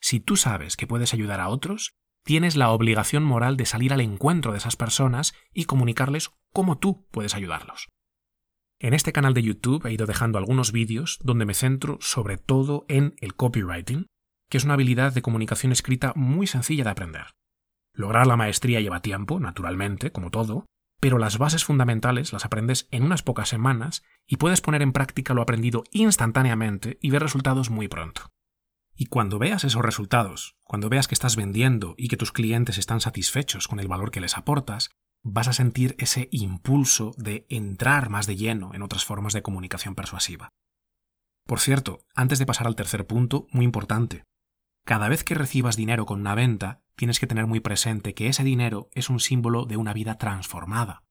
Si 0.00 0.18
tú 0.18 0.36
sabes 0.36 0.76
que 0.76 0.86
puedes 0.86 1.12
ayudar 1.12 1.40
a 1.40 1.48
otros, 1.48 1.92
tienes 2.26 2.56
la 2.56 2.70
obligación 2.70 3.22
moral 3.22 3.56
de 3.56 3.66
salir 3.66 3.92
al 3.92 4.00
encuentro 4.00 4.50
de 4.50 4.58
esas 4.58 4.74
personas 4.74 5.32
y 5.54 5.66
comunicarles 5.66 6.32
cómo 6.52 6.76
tú 6.76 7.06
puedes 7.12 7.36
ayudarlos. 7.36 7.88
En 8.80 8.94
este 8.94 9.12
canal 9.12 9.32
de 9.32 9.44
YouTube 9.44 9.86
he 9.86 9.92
ido 9.92 10.06
dejando 10.06 10.36
algunos 10.36 10.72
vídeos 10.72 11.20
donde 11.22 11.46
me 11.46 11.54
centro 11.54 11.98
sobre 12.00 12.36
todo 12.36 12.84
en 12.88 13.14
el 13.18 13.36
copywriting, 13.36 14.06
que 14.50 14.58
es 14.58 14.64
una 14.64 14.74
habilidad 14.74 15.12
de 15.12 15.22
comunicación 15.22 15.70
escrita 15.70 16.12
muy 16.16 16.48
sencilla 16.48 16.82
de 16.82 16.90
aprender. 16.90 17.26
Lograr 17.94 18.26
la 18.26 18.36
maestría 18.36 18.80
lleva 18.80 19.00
tiempo, 19.00 19.38
naturalmente, 19.38 20.10
como 20.10 20.32
todo, 20.32 20.66
pero 21.00 21.18
las 21.18 21.38
bases 21.38 21.64
fundamentales 21.64 22.32
las 22.32 22.44
aprendes 22.44 22.88
en 22.90 23.04
unas 23.04 23.22
pocas 23.22 23.48
semanas 23.48 24.02
y 24.26 24.36
puedes 24.36 24.60
poner 24.60 24.82
en 24.82 24.92
práctica 24.92 25.32
lo 25.32 25.42
aprendido 25.42 25.84
instantáneamente 25.92 26.98
y 27.00 27.10
ver 27.10 27.22
resultados 27.22 27.70
muy 27.70 27.86
pronto. 27.86 28.32
Y 28.96 29.06
cuando 29.06 29.38
veas 29.38 29.64
esos 29.64 29.82
resultados, 29.82 30.56
cuando 30.64 30.88
veas 30.88 31.06
que 31.06 31.14
estás 31.14 31.36
vendiendo 31.36 31.94
y 31.98 32.08
que 32.08 32.16
tus 32.16 32.32
clientes 32.32 32.78
están 32.78 33.00
satisfechos 33.00 33.68
con 33.68 33.78
el 33.78 33.88
valor 33.88 34.10
que 34.10 34.20
les 34.20 34.38
aportas, 34.38 34.90
vas 35.22 35.48
a 35.48 35.52
sentir 35.52 35.94
ese 35.98 36.28
impulso 36.32 37.12
de 37.18 37.46
entrar 37.50 38.08
más 38.08 38.26
de 38.26 38.36
lleno 38.36 38.74
en 38.74 38.82
otras 38.82 39.04
formas 39.04 39.34
de 39.34 39.42
comunicación 39.42 39.94
persuasiva. 39.94 40.48
Por 41.46 41.60
cierto, 41.60 42.06
antes 42.14 42.38
de 42.38 42.46
pasar 42.46 42.66
al 42.66 42.74
tercer 42.74 43.06
punto, 43.06 43.46
muy 43.50 43.64
importante, 43.64 44.24
cada 44.84 45.08
vez 45.08 45.24
que 45.24 45.34
recibas 45.34 45.76
dinero 45.76 46.06
con 46.06 46.20
una 46.20 46.34
venta, 46.34 46.80
tienes 46.96 47.20
que 47.20 47.26
tener 47.26 47.46
muy 47.46 47.60
presente 47.60 48.14
que 48.14 48.28
ese 48.28 48.44
dinero 48.44 48.88
es 48.92 49.10
un 49.10 49.20
símbolo 49.20 49.66
de 49.66 49.76
una 49.76 49.92
vida 49.92 50.16
transformada. 50.16 51.04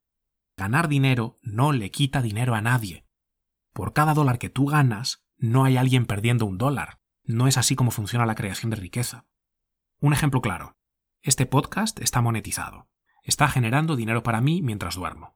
Ganar 0.58 0.88
dinero 0.88 1.38
no 1.42 1.74
le 1.74 1.92
quita 1.92 2.22
dinero 2.22 2.56
a 2.56 2.62
nadie. 2.62 3.06
Por 3.74 3.92
cada 3.92 4.14
dólar 4.14 4.40
que 4.40 4.50
tú 4.50 4.66
ganas, 4.66 5.26
no 5.38 5.66
hay 5.66 5.76
alguien 5.76 6.06
perdiendo 6.06 6.46
un 6.46 6.58
dólar. 6.58 7.00
No 7.28 7.48
es 7.48 7.58
así 7.58 7.76
como 7.76 7.90
funciona 7.90 8.28
la 8.28 8.36
creación 8.36 8.70
de 8.70 8.76
riqueza. 8.76 9.26
Un 10.00 10.14
ejemplo 10.14 10.42
claro. 10.42 10.78
Este 11.24 11.48
podcast 11.48 12.00
está 12.00 12.22
monetizado. 12.22 12.88
Está 13.24 13.48
generando 13.48 13.96
dinero 13.96 14.22
para 14.22 14.42
mí 14.42 14.62
mientras 14.62 14.94
duermo. 14.94 15.36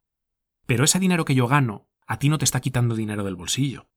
Pero 0.67 0.83
ese 0.83 0.99
dinero 0.99 1.25
que 1.25 1.33
yo 1.33 1.47
gano, 1.47 1.89
a 2.05 2.19
ti 2.19 2.29
no 2.29 2.37
te 2.37 2.45
está 2.45 2.59
quitando 2.59 2.93
dinero 2.93 3.23
del 3.23 3.35
bolsillo. 3.35 3.89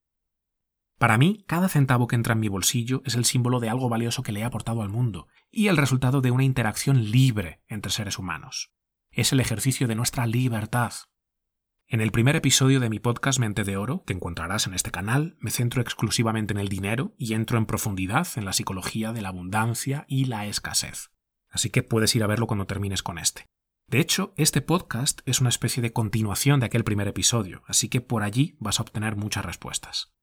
Para 0.96 1.18
mí, 1.18 1.44
cada 1.46 1.68
centavo 1.68 2.06
que 2.06 2.16
entra 2.16 2.32
en 2.32 2.40
mi 2.40 2.48
bolsillo 2.48 3.02
es 3.04 3.14
el 3.14 3.26
símbolo 3.26 3.60
de 3.60 3.68
algo 3.68 3.90
valioso 3.90 4.22
que 4.22 4.32
le 4.32 4.40
he 4.40 4.44
aportado 4.44 4.80
al 4.80 4.88
mundo 4.88 5.28
y 5.50 5.68
el 5.68 5.76
resultado 5.76 6.22
de 6.22 6.30
una 6.30 6.44
interacción 6.44 7.10
libre 7.10 7.60
entre 7.68 7.92
seres 7.92 8.18
humanos. 8.18 8.72
Es 9.10 9.32
el 9.32 9.40
ejercicio 9.40 9.86
de 9.86 9.96
nuestra 9.96 10.26
libertad. 10.26 10.94
En 11.92 12.00
el 12.00 12.10
primer 12.10 12.36
episodio 12.36 12.80
de 12.80 12.88
mi 12.88 13.00
podcast 13.00 13.38
Mente 13.38 13.64
de 13.64 13.76
Oro, 13.76 14.02
que 14.06 14.14
encontrarás 14.14 14.66
en 14.66 14.72
este 14.72 14.90
canal, 14.90 15.36
me 15.40 15.50
centro 15.50 15.82
exclusivamente 15.82 16.54
en 16.54 16.58
el 16.58 16.70
dinero 16.70 17.14
y 17.18 17.34
entro 17.34 17.58
en 17.58 17.66
profundidad 17.66 18.26
en 18.36 18.46
la 18.46 18.54
psicología 18.54 19.12
de 19.12 19.20
la 19.20 19.28
abundancia 19.28 20.06
y 20.08 20.24
la 20.24 20.46
escasez. 20.46 21.10
Así 21.50 21.68
que 21.68 21.82
puedes 21.82 22.16
ir 22.16 22.22
a 22.24 22.26
verlo 22.26 22.46
cuando 22.46 22.66
termines 22.66 23.02
con 23.02 23.18
este. 23.18 23.44
De 23.88 24.00
hecho, 24.00 24.32
este 24.38 24.62
podcast 24.62 25.20
es 25.26 25.42
una 25.42 25.50
especie 25.50 25.82
de 25.82 25.92
continuación 25.92 26.60
de 26.60 26.66
aquel 26.66 26.82
primer 26.82 27.08
episodio, 27.08 27.62
así 27.66 27.90
que 27.90 28.00
por 28.00 28.22
allí 28.22 28.56
vas 28.58 28.80
a 28.80 28.84
obtener 28.84 29.16
muchas 29.16 29.44
respuestas. 29.44 30.14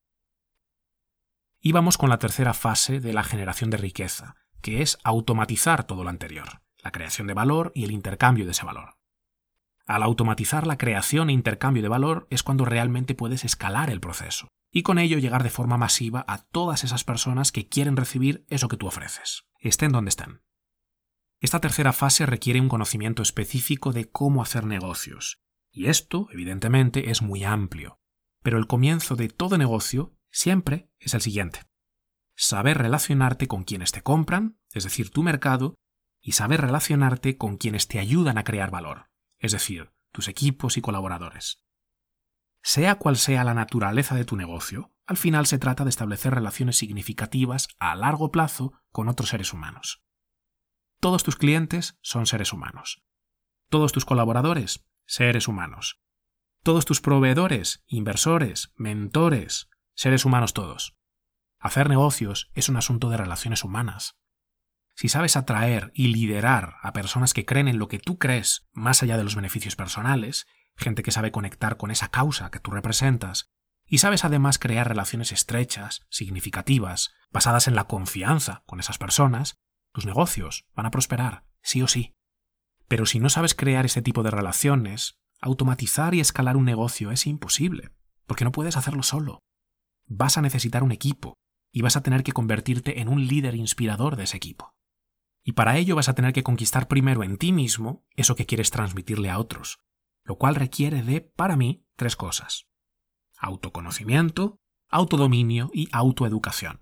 Y 1.61 1.71
vamos 1.71 1.99
con 1.99 2.09
la 2.09 2.17
tercera 2.17 2.55
fase 2.55 2.99
de 2.99 3.13
la 3.13 3.23
generación 3.23 3.69
de 3.69 3.77
riqueza, 3.77 4.37
que 4.63 4.81
es 4.81 4.97
automatizar 5.03 5.83
todo 5.83 6.03
lo 6.03 6.09
anterior, 6.09 6.63
la 6.83 6.91
creación 6.91 7.27
de 7.27 7.35
valor 7.35 7.71
y 7.75 7.83
el 7.83 7.91
intercambio 7.91 8.45
de 8.45 8.53
ese 8.53 8.65
valor. 8.65 8.98
Al 9.89 10.03
automatizar 10.03 10.67
la 10.67 10.77
creación 10.77 11.31
e 11.31 11.33
intercambio 11.33 11.81
de 11.81 11.89
valor 11.89 12.27
es 12.29 12.43
cuando 12.43 12.63
realmente 12.63 13.15
puedes 13.15 13.43
escalar 13.43 13.89
el 13.89 13.99
proceso 13.99 14.47
y 14.71 14.83
con 14.83 14.99
ello 14.99 15.17
llegar 15.17 15.41
de 15.41 15.49
forma 15.49 15.79
masiva 15.79 16.23
a 16.27 16.43
todas 16.43 16.83
esas 16.83 17.03
personas 17.03 17.51
que 17.51 17.67
quieren 17.67 17.97
recibir 17.97 18.45
eso 18.49 18.67
que 18.67 18.77
tú 18.77 18.85
ofreces, 18.85 19.47
estén 19.59 19.91
donde 19.91 20.09
estén. 20.09 20.43
Esta 21.39 21.59
tercera 21.59 21.91
fase 21.91 22.27
requiere 22.27 22.61
un 22.61 22.69
conocimiento 22.69 23.23
específico 23.23 23.91
de 23.91 24.07
cómo 24.11 24.43
hacer 24.43 24.63
negocios, 24.63 25.41
y 25.71 25.87
esto, 25.87 26.27
evidentemente, 26.31 27.09
es 27.09 27.23
muy 27.23 27.43
amplio. 27.43 27.99
Pero 28.43 28.59
el 28.59 28.67
comienzo 28.67 29.15
de 29.15 29.27
todo 29.29 29.57
negocio 29.57 30.15
siempre 30.29 30.91
es 30.99 31.15
el 31.15 31.21
siguiente. 31.21 31.61
Saber 32.35 32.77
relacionarte 32.77 33.47
con 33.47 33.63
quienes 33.63 33.91
te 33.91 34.03
compran, 34.03 34.59
es 34.71 34.83
decir, 34.83 35.09
tu 35.09 35.23
mercado, 35.23 35.73
y 36.21 36.33
saber 36.33 36.61
relacionarte 36.61 37.37
con 37.37 37.57
quienes 37.57 37.87
te 37.87 37.97
ayudan 37.97 38.37
a 38.37 38.43
crear 38.43 38.69
valor, 38.69 39.08
es 39.39 39.51
decir, 39.51 39.91
tus 40.11 40.27
equipos 40.27 40.77
y 40.77 40.81
colaboradores. 40.81 41.63
Sea 42.61 42.95
cual 42.95 43.17
sea 43.17 43.43
la 43.43 43.53
naturaleza 43.53 44.15
de 44.15 44.25
tu 44.25 44.35
negocio, 44.35 44.93
al 45.05 45.17
final 45.17 45.47
se 45.47 45.57
trata 45.57 45.83
de 45.85 45.89
establecer 45.89 46.35
relaciones 46.35 46.77
significativas 46.77 47.69
a 47.79 47.95
largo 47.95 48.31
plazo 48.31 48.73
con 48.91 49.07
otros 49.07 49.29
seres 49.29 49.53
humanos. 49.53 50.03
Todos 50.99 51.23
tus 51.23 51.35
clientes 51.35 51.97
son 52.01 52.25
seres 52.25 52.51
humanos. 52.51 53.01
Todos 53.69 53.93
tus 53.93 54.05
colaboradores, 54.05 54.85
seres 55.05 55.47
humanos. 55.47 56.01
Todos 56.61 56.85
tus 56.85 56.99
proveedores, 56.99 57.83
inversores, 57.87 58.73
mentores, 58.75 59.69
seres 59.95 60.25
humanos 60.25 60.53
todos. 60.53 60.97
Hacer 61.59 61.89
negocios 61.89 62.51
es 62.53 62.67
un 62.69 62.75
asunto 62.75 63.09
de 63.09 63.17
relaciones 63.17 63.63
humanas. 63.63 64.19
Si 64.99 65.07
sabes 65.07 65.37
atraer 65.37 65.93
y 65.95 66.07
liderar 66.07 66.75
a 66.81 66.91
personas 66.91 67.33
que 67.33 67.45
creen 67.45 67.69
en 67.69 67.79
lo 67.79 67.87
que 67.87 67.99
tú 67.99 68.17
crees 68.17 68.67
más 68.73 69.01
allá 69.01 69.15
de 69.15 69.23
los 69.23 69.33
beneficios 69.33 69.77
personales, 69.77 70.45
gente 70.75 71.03
que 71.03 71.11
sabe 71.11 71.31
conectar 71.31 71.77
con 71.77 71.89
esa 71.89 72.09
causa 72.09 72.51
que 72.51 72.59
tú 72.59 72.71
representas, 72.71 73.49
y 73.87 73.99
sabes 73.99 74.25
además 74.25 74.59
crear 74.59 74.89
relaciones 74.89 75.31
estrechas, 75.31 76.05
significativas, 76.09 77.11
basadas 77.31 77.69
en 77.69 77.75
la 77.75 77.85
confianza 77.85 78.63
con 78.65 78.81
esas 78.81 78.97
personas, 78.97 79.55
tus 79.93 80.05
negocios 80.05 80.65
van 80.75 80.87
a 80.87 80.91
prosperar, 80.91 81.45
sí 81.61 81.81
o 81.81 81.87
sí. 81.87 82.17
Pero 82.89 83.05
si 83.05 83.21
no 83.21 83.29
sabes 83.29 83.55
crear 83.55 83.85
ese 83.85 84.01
tipo 84.01 84.21
de 84.21 84.31
relaciones, 84.31 85.17
automatizar 85.39 86.13
y 86.13 86.19
escalar 86.19 86.57
un 86.57 86.65
negocio 86.65 87.11
es 87.11 87.25
imposible, 87.25 87.91
porque 88.27 88.43
no 88.43 88.51
puedes 88.51 88.75
hacerlo 88.75 89.03
solo. 89.03 89.39
Vas 90.07 90.37
a 90.37 90.41
necesitar 90.41 90.83
un 90.83 90.91
equipo, 90.91 91.35
y 91.71 91.83
vas 91.83 91.95
a 91.95 92.03
tener 92.03 92.21
que 92.23 92.33
convertirte 92.33 92.99
en 92.99 93.07
un 93.07 93.27
líder 93.27 93.55
inspirador 93.55 94.17
de 94.17 94.23
ese 94.23 94.35
equipo. 94.35 94.73
Y 95.43 95.53
para 95.53 95.77
ello 95.77 95.95
vas 95.95 96.09
a 96.09 96.15
tener 96.15 96.33
que 96.33 96.43
conquistar 96.43 96.87
primero 96.87 97.23
en 97.23 97.37
ti 97.37 97.51
mismo 97.51 98.05
eso 98.15 98.35
que 98.35 98.45
quieres 98.45 98.71
transmitirle 98.71 99.29
a 99.29 99.39
otros, 99.39 99.79
lo 100.23 100.37
cual 100.37 100.55
requiere 100.55 101.01
de, 101.01 101.21
para 101.21 101.55
mí, 101.55 101.85
tres 101.95 102.15
cosas. 102.15 102.67
Autoconocimiento, 103.37 104.59
autodominio 104.89 105.71
y 105.73 105.87
autoeducación. 105.91 106.81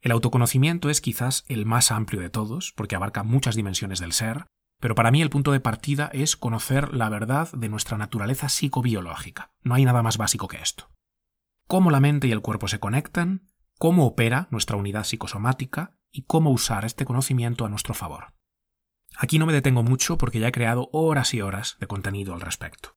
El 0.00 0.12
autoconocimiento 0.12 0.88
es 0.88 1.00
quizás 1.00 1.44
el 1.48 1.66
más 1.66 1.90
amplio 1.90 2.20
de 2.20 2.30
todos, 2.30 2.72
porque 2.72 2.96
abarca 2.96 3.22
muchas 3.22 3.54
dimensiones 3.54 4.00
del 4.00 4.12
ser, 4.12 4.46
pero 4.80 4.94
para 4.94 5.10
mí 5.10 5.20
el 5.20 5.28
punto 5.28 5.52
de 5.52 5.60
partida 5.60 6.10
es 6.12 6.36
conocer 6.36 6.94
la 6.94 7.10
verdad 7.10 7.52
de 7.52 7.68
nuestra 7.68 7.98
naturaleza 7.98 8.48
psicobiológica. 8.48 9.52
No 9.62 9.74
hay 9.74 9.84
nada 9.84 10.02
más 10.02 10.16
básico 10.16 10.48
que 10.48 10.56
esto. 10.56 10.90
Cómo 11.66 11.90
la 11.90 12.00
mente 12.00 12.28
y 12.28 12.32
el 12.32 12.40
cuerpo 12.40 12.66
se 12.66 12.80
conectan, 12.80 13.50
cómo 13.78 14.06
opera 14.06 14.48
nuestra 14.50 14.76
unidad 14.76 15.04
psicosomática 15.04 15.98
y 16.12 16.22
cómo 16.22 16.50
usar 16.50 16.84
este 16.84 17.04
conocimiento 17.04 17.64
a 17.64 17.68
nuestro 17.68 17.94
favor. 17.94 18.34
Aquí 19.16 19.38
no 19.38 19.46
me 19.46 19.52
detengo 19.52 19.82
mucho 19.82 20.18
porque 20.18 20.40
ya 20.40 20.48
he 20.48 20.52
creado 20.52 20.88
horas 20.92 21.34
y 21.34 21.42
horas 21.42 21.76
de 21.80 21.86
contenido 21.86 22.34
al 22.34 22.40
respecto. 22.40 22.96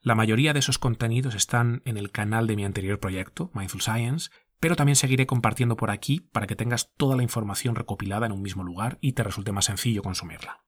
La 0.00 0.14
mayoría 0.14 0.52
de 0.52 0.58
esos 0.58 0.78
contenidos 0.78 1.34
están 1.34 1.82
en 1.84 1.96
el 1.96 2.10
canal 2.10 2.46
de 2.46 2.56
mi 2.56 2.64
anterior 2.64 2.98
proyecto, 2.98 3.50
Mindful 3.54 3.80
Science, 3.80 4.30
pero 4.58 4.76
también 4.76 4.96
seguiré 4.96 5.26
compartiendo 5.26 5.76
por 5.76 5.90
aquí 5.90 6.20
para 6.20 6.46
que 6.46 6.56
tengas 6.56 6.92
toda 6.96 7.16
la 7.16 7.22
información 7.22 7.74
recopilada 7.74 8.26
en 8.26 8.32
un 8.32 8.42
mismo 8.42 8.64
lugar 8.64 8.98
y 9.00 9.12
te 9.12 9.22
resulte 9.22 9.52
más 9.52 9.66
sencillo 9.66 10.02
consumirla. 10.02 10.64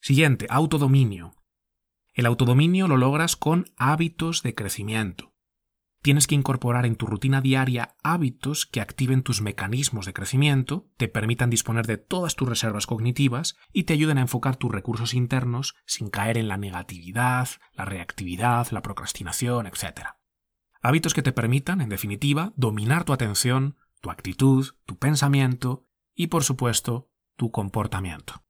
Siguiente, 0.00 0.46
autodominio. 0.48 1.34
El 2.14 2.26
autodominio 2.26 2.88
lo 2.88 2.96
logras 2.96 3.36
con 3.36 3.66
hábitos 3.76 4.42
de 4.42 4.54
crecimiento 4.54 5.29
tienes 6.02 6.26
que 6.26 6.34
incorporar 6.34 6.86
en 6.86 6.96
tu 6.96 7.06
rutina 7.06 7.40
diaria 7.40 7.96
hábitos 8.02 8.66
que 8.66 8.80
activen 8.80 9.22
tus 9.22 9.42
mecanismos 9.42 10.06
de 10.06 10.12
crecimiento, 10.12 10.88
te 10.96 11.08
permitan 11.08 11.50
disponer 11.50 11.86
de 11.86 11.98
todas 11.98 12.36
tus 12.36 12.48
reservas 12.48 12.86
cognitivas 12.86 13.56
y 13.72 13.84
te 13.84 13.92
ayuden 13.92 14.18
a 14.18 14.22
enfocar 14.22 14.56
tus 14.56 14.70
recursos 14.70 15.14
internos 15.14 15.74
sin 15.86 16.10
caer 16.10 16.38
en 16.38 16.48
la 16.48 16.56
negatividad, 16.56 17.48
la 17.72 17.84
reactividad, 17.84 18.68
la 18.70 18.82
procrastinación, 18.82 19.66
etc. 19.66 20.08
Hábitos 20.82 21.14
que 21.14 21.22
te 21.22 21.32
permitan, 21.32 21.80
en 21.80 21.90
definitiva, 21.90 22.52
dominar 22.56 23.04
tu 23.04 23.12
atención, 23.12 23.76
tu 24.00 24.10
actitud, 24.10 24.68
tu 24.86 24.96
pensamiento 24.96 25.86
y, 26.14 26.28
por 26.28 26.44
supuesto, 26.44 27.10
tu 27.36 27.50
comportamiento. 27.50 28.42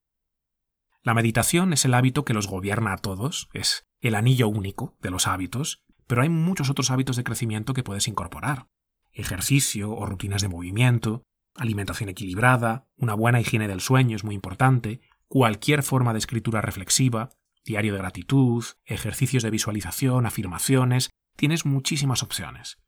La 1.02 1.14
meditación 1.14 1.72
es 1.72 1.84
el 1.84 1.94
hábito 1.94 2.24
que 2.24 2.34
los 2.34 2.46
gobierna 2.46 2.92
a 2.92 2.98
todos, 2.98 3.48
es 3.52 3.88
el 4.00 4.14
anillo 4.14 4.48
único 4.48 4.96
de 5.00 5.10
los 5.10 5.26
hábitos, 5.26 5.84
pero 6.10 6.22
hay 6.22 6.28
muchos 6.28 6.70
otros 6.70 6.90
hábitos 6.90 7.14
de 7.14 7.22
crecimiento 7.22 7.72
que 7.72 7.84
puedes 7.84 8.08
incorporar. 8.08 8.66
Ejercicio 9.12 9.92
o 9.92 10.06
rutinas 10.06 10.42
de 10.42 10.48
movimiento, 10.48 11.22
alimentación 11.54 12.08
equilibrada, 12.08 12.88
una 12.96 13.14
buena 13.14 13.40
higiene 13.40 13.68
del 13.68 13.80
sueño 13.80 14.16
es 14.16 14.24
muy 14.24 14.34
importante, 14.34 15.00
cualquier 15.28 15.84
forma 15.84 16.12
de 16.12 16.18
escritura 16.18 16.62
reflexiva, 16.62 17.28
diario 17.64 17.92
de 17.92 18.00
gratitud, 18.00 18.64
ejercicios 18.86 19.44
de 19.44 19.50
visualización, 19.50 20.26
afirmaciones, 20.26 21.10
tienes 21.36 21.64
muchísimas 21.64 22.24
opciones. 22.24 22.78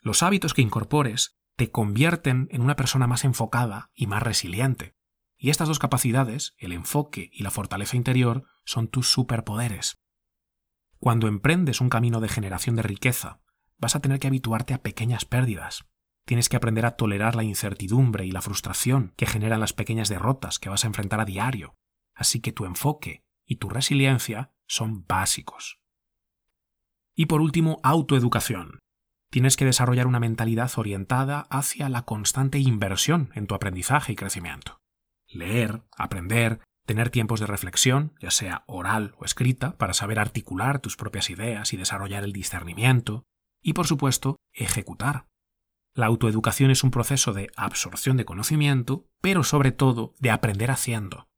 Los 0.00 0.22
hábitos 0.22 0.54
que 0.54 0.62
incorpores 0.62 1.36
te 1.54 1.70
convierten 1.70 2.48
en 2.50 2.62
una 2.62 2.76
persona 2.76 3.06
más 3.06 3.24
enfocada 3.24 3.90
y 3.94 4.06
más 4.06 4.22
resiliente. 4.22 4.94
Y 5.36 5.50
estas 5.50 5.68
dos 5.68 5.78
capacidades, 5.78 6.54
el 6.56 6.72
enfoque 6.72 7.28
y 7.30 7.42
la 7.42 7.50
fortaleza 7.50 7.98
interior, 7.98 8.44
son 8.64 8.88
tus 8.88 9.12
superpoderes. 9.12 9.98
Cuando 11.00 11.28
emprendes 11.28 11.80
un 11.80 11.88
camino 11.88 12.20
de 12.20 12.28
generación 12.28 12.76
de 12.76 12.82
riqueza, 12.82 13.40
vas 13.78 13.94
a 13.94 14.00
tener 14.00 14.18
que 14.18 14.26
habituarte 14.26 14.74
a 14.74 14.82
pequeñas 14.82 15.24
pérdidas. 15.24 15.86
Tienes 16.24 16.48
que 16.48 16.56
aprender 16.56 16.84
a 16.84 16.96
tolerar 16.96 17.36
la 17.36 17.44
incertidumbre 17.44 18.26
y 18.26 18.32
la 18.32 18.42
frustración 18.42 19.14
que 19.16 19.26
generan 19.26 19.60
las 19.60 19.72
pequeñas 19.72 20.08
derrotas 20.08 20.58
que 20.58 20.68
vas 20.68 20.84
a 20.84 20.88
enfrentar 20.88 21.20
a 21.20 21.24
diario. 21.24 21.76
Así 22.14 22.40
que 22.40 22.52
tu 22.52 22.64
enfoque 22.64 23.24
y 23.46 23.56
tu 23.56 23.68
resiliencia 23.68 24.52
son 24.66 25.06
básicos. 25.06 25.80
Y 27.14 27.26
por 27.26 27.40
último, 27.40 27.80
autoeducación. 27.82 28.80
Tienes 29.30 29.56
que 29.56 29.64
desarrollar 29.64 30.06
una 30.06 30.20
mentalidad 30.20 30.70
orientada 30.76 31.46
hacia 31.50 31.88
la 31.88 32.02
constante 32.02 32.58
inversión 32.58 33.30
en 33.34 33.46
tu 33.46 33.54
aprendizaje 33.54 34.12
y 34.12 34.16
crecimiento. 34.16 34.80
Leer, 35.26 35.82
aprender, 35.96 36.60
tener 36.88 37.10
tiempos 37.10 37.38
de 37.38 37.46
reflexión, 37.46 38.14
ya 38.18 38.30
sea 38.30 38.64
oral 38.66 39.14
o 39.18 39.26
escrita, 39.26 39.76
para 39.76 39.92
saber 39.92 40.18
articular 40.18 40.80
tus 40.80 40.96
propias 40.96 41.28
ideas 41.28 41.74
y 41.74 41.76
desarrollar 41.76 42.24
el 42.24 42.32
discernimiento, 42.32 43.26
y 43.62 43.74
por 43.74 43.86
supuesto, 43.86 44.38
ejecutar. 44.54 45.26
La 45.94 46.06
autoeducación 46.06 46.70
es 46.70 46.82
un 46.82 46.90
proceso 46.90 47.34
de 47.34 47.50
absorción 47.56 48.16
de 48.16 48.24
conocimiento, 48.24 49.06
pero 49.20 49.44
sobre 49.44 49.70
todo 49.70 50.14
de 50.18 50.30
aprender 50.30 50.70
haciendo. 50.70 51.28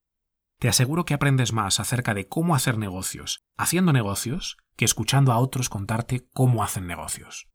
Te 0.60 0.68
aseguro 0.68 1.04
que 1.04 1.14
aprendes 1.14 1.52
más 1.52 1.80
acerca 1.80 2.14
de 2.14 2.28
cómo 2.28 2.54
hacer 2.54 2.78
negocios 2.78 3.42
haciendo 3.56 3.92
negocios 3.92 4.56
que 4.76 4.84
escuchando 4.84 5.32
a 5.32 5.38
otros 5.38 5.68
contarte 5.68 6.28
cómo 6.32 6.62
hacen 6.62 6.86
negocios. 6.86 7.48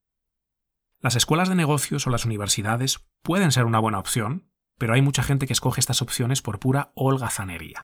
Las 1.00 1.16
escuelas 1.16 1.48
de 1.48 1.56
negocios 1.56 2.06
o 2.08 2.10
las 2.10 2.26
universidades 2.26 3.06
pueden 3.24 3.54
ser 3.54 3.64
una 3.64 3.80
buena 3.80 4.00
opción, 4.00 4.52
pero 4.78 4.94
hay 4.94 5.02
mucha 5.02 5.24
gente 5.24 5.48
que 5.48 5.54
escoge 5.54 5.80
estas 5.80 6.02
opciones 6.02 6.42
por 6.42 6.60
pura 6.60 6.92
holgazanería. 6.96 7.82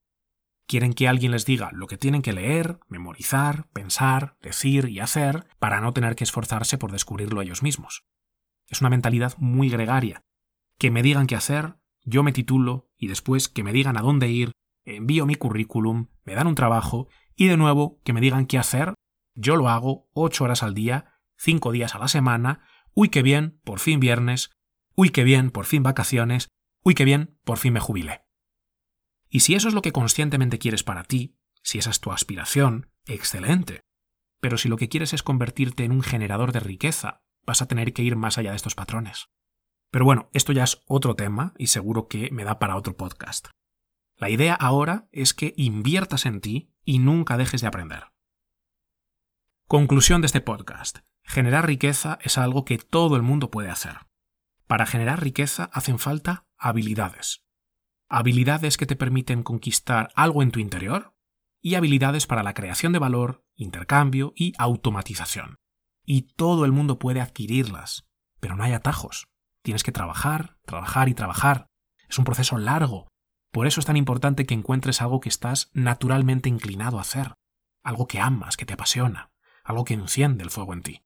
Quieren 0.68 0.94
que 0.94 1.08
alguien 1.08 1.32
les 1.32 1.46
diga 1.46 1.70
lo 1.74 1.88
que 1.88 1.98
tienen 1.98 2.22
que 2.22 2.34
leer, 2.34 2.80
memorizar, 2.88 3.68
pensar, 3.74 4.38
decir 4.42 4.90
y 4.90 5.00
hacer 5.00 5.46
para 5.60 5.82
no 5.82 5.94
tener 5.94 6.16
que 6.16 6.24
esforzarse 6.24 6.78
por 6.78 6.92
descubrirlo 6.92 7.42
ellos 7.42 7.64
mismos. 7.64 8.04
Es 8.68 8.80
una 8.82 8.90
mentalidad 8.90 9.34
muy 9.38 9.70
gregaria. 9.70 10.22
Que 10.78 10.92
me 10.92 11.04
digan 11.04 11.28
qué 11.28 11.36
hacer, 11.36 11.76
yo 12.04 12.24
me 12.24 12.32
titulo 12.32 12.90
y 12.98 13.08
después 13.08 13.50
que 13.50 13.64
me 13.64 13.74
digan 13.74 13.98
a 13.98 14.02
dónde 14.02 14.30
ir, 14.30 14.52
envío 14.86 15.26
mi 15.26 15.36
currículum, 15.36 16.08
me 16.24 16.36
dan 16.36 16.48
un 16.48 16.56
trabajo 16.56 17.10
y 17.36 17.48
de 17.48 17.58
nuevo 17.58 18.00
que 18.04 18.14
me 18.14 18.22
digan 18.22 18.46
qué 18.46 18.58
hacer, 18.58 18.94
yo 19.36 19.56
lo 19.56 19.70
hago 19.70 20.10
ocho 20.14 20.44
horas 20.44 20.64
al 20.64 20.74
día, 20.74 21.20
cinco 21.38 21.72
días 21.72 21.96
a 21.96 22.00
la 22.00 22.08
semana, 22.08 22.62
uy 22.94 23.10
qué 23.10 23.22
bien, 23.22 23.60
por 23.64 23.80
fin 23.80 24.00
viernes, 24.00 24.52
uy 24.96 25.10
qué 25.10 25.24
bien, 25.24 25.52
por 25.52 25.66
fin 25.66 25.84
vacaciones, 25.84 26.50
Uy, 26.84 26.96
qué 26.96 27.06
bien, 27.06 27.38
por 27.44 27.58
fin 27.58 27.74
me 27.74 27.80
jubilé. 27.80 28.26
Y 29.30 29.42
si 29.42 29.56
eso 29.56 29.68
es 29.68 29.74
lo 29.74 29.82
que 29.82 29.92
conscientemente 29.92 30.60
quieres 30.60 30.84
para 30.84 31.04
ti, 31.04 31.38
si 31.64 31.78
esa 31.78 31.92
es 31.92 32.00
tu 32.00 32.12
aspiración, 32.12 32.92
excelente. 33.06 33.82
Pero 34.40 34.58
si 34.58 34.68
lo 34.68 34.78
que 34.78 34.90
quieres 34.90 35.14
es 35.14 35.24
convertirte 35.24 35.84
en 35.84 35.92
un 35.92 36.02
generador 36.02 36.52
de 36.52 36.60
riqueza, 36.60 37.22
vas 37.46 37.62
a 37.62 37.68
tener 37.68 37.94
que 37.94 38.02
ir 38.02 38.16
más 38.16 38.38
allá 38.38 38.50
de 38.50 38.56
estos 38.56 38.76
patrones. 38.76 39.30
Pero 39.92 40.06
bueno, 40.06 40.30
esto 40.34 40.54
ya 40.54 40.64
es 40.64 40.82
otro 40.88 41.16
tema 41.16 41.54
y 41.58 41.68
seguro 41.68 42.08
que 42.08 42.30
me 42.32 42.44
da 42.44 42.60
para 42.60 42.76
otro 42.76 42.98
podcast. 42.98 43.50
La 44.18 44.30
idea 44.30 44.56
ahora 44.56 45.08
es 45.12 45.34
que 45.34 45.54
inviertas 45.58 46.26
en 46.26 46.42
ti 46.42 46.74
y 46.84 47.00
nunca 47.00 47.38
dejes 47.38 47.62
de 47.62 47.68
aprender. 47.68 48.06
Conclusión 49.68 50.22
de 50.22 50.28
este 50.28 50.42
podcast. 50.42 51.00
Generar 51.24 51.66
riqueza 51.68 52.20
es 52.22 52.38
algo 52.38 52.66
que 52.66 52.78
todo 52.78 53.16
el 53.16 53.22
mundo 53.22 53.52
puede 53.52 53.70
hacer. 53.70 54.11
Para 54.72 54.86
generar 54.86 55.22
riqueza 55.22 55.70
hacen 55.74 56.00
falta 56.00 56.46
habilidades. 56.58 57.44
Habilidades 58.08 58.78
que 58.78 58.86
te 58.86 58.96
permiten 58.96 59.44
conquistar 59.44 60.14
algo 60.16 60.42
en 60.44 60.52
tu 60.52 60.62
interior 60.62 61.14
y 61.60 61.76
habilidades 61.76 62.26
para 62.26 62.42
la 62.42 62.54
creación 62.54 62.94
de 62.94 63.00
valor, 63.00 63.44
intercambio 63.58 64.32
y 64.34 64.54
automatización. 64.58 65.58
Y 66.06 66.22
todo 66.38 66.64
el 66.64 66.72
mundo 66.72 67.00
puede 67.00 67.20
adquirirlas, 67.20 68.08
pero 68.40 68.56
no 68.56 68.64
hay 68.64 68.72
atajos. 68.72 69.28
Tienes 69.62 69.84
que 69.84 69.92
trabajar, 69.92 70.58
trabajar 70.66 71.10
y 71.10 71.16
trabajar. 71.16 71.68
Es 72.08 72.18
un 72.18 72.24
proceso 72.24 72.58
largo. 72.58 73.10
Por 73.52 73.68
eso 73.68 73.82
es 73.82 73.86
tan 73.86 73.98
importante 73.98 74.46
que 74.46 74.54
encuentres 74.54 75.02
algo 75.02 75.20
que 75.20 75.28
estás 75.28 75.70
naturalmente 75.74 76.48
inclinado 76.48 76.98
a 76.98 77.02
hacer, 77.02 77.34
algo 77.84 78.08
que 78.08 78.22
amas, 78.22 78.56
que 78.56 78.66
te 78.66 78.76
apasiona, 78.76 79.32
algo 79.66 79.84
que 79.84 79.96
enciende 79.96 80.46
el 80.46 80.50
fuego 80.50 80.72
en 80.72 80.82
ti. 80.82 81.02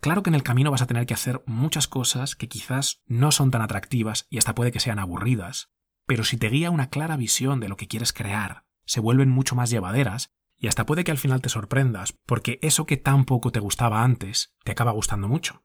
Claro 0.00 0.22
que 0.22 0.30
en 0.30 0.34
el 0.34 0.42
camino 0.42 0.70
vas 0.70 0.82
a 0.82 0.86
tener 0.86 1.06
que 1.06 1.14
hacer 1.14 1.42
muchas 1.46 1.88
cosas 1.88 2.36
que 2.36 2.48
quizás 2.48 3.02
no 3.06 3.32
son 3.32 3.50
tan 3.50 3.62
atractivas 3.62 4.26
y 4.30 4.38
hasta 4.38 4.54
puede 4.54 4.72
que 4.72 4.80
sean 4.80 4.98
aburridas, 4.98 5.70
pero 6.06 6.24
si 6.24 6.36
te 6.36 6.48
guía 6.48 6.70
una 6.70 6.90
clara 6.90 7.16
visión 7.16 7.60
de 7.60 7.68
lo 7.68 7.76
que 7.76 7.88
quieres 7.88 8.12
crear, 8.12 8.64
se 8.84 9.00
vuelven 9.00 9.28
mucho 9.28 9.56
más 9.56 9.70
llevaderas 9.70 10.30
y 10.56 10.68
hasta 10.68 10.86
puede 10.86 11.04
que 11.04 11.10
al 11.10 11.18
final 11.18 11.42
te 11.42 11.48
sorprendas, 11.48 12.14
porque 12.24 12.58
eso 12.62 12.86
que 12.86 12.96
tan 12.96 13.24
poco 13.24 13.52
te 13.52 13.60
gustaba 13.60 14.02
antes 14.02 14.54
te 14.64 14.72
acaba 14.72 14.92
gustando 14.92 15.28
mucho. 15.28 15.64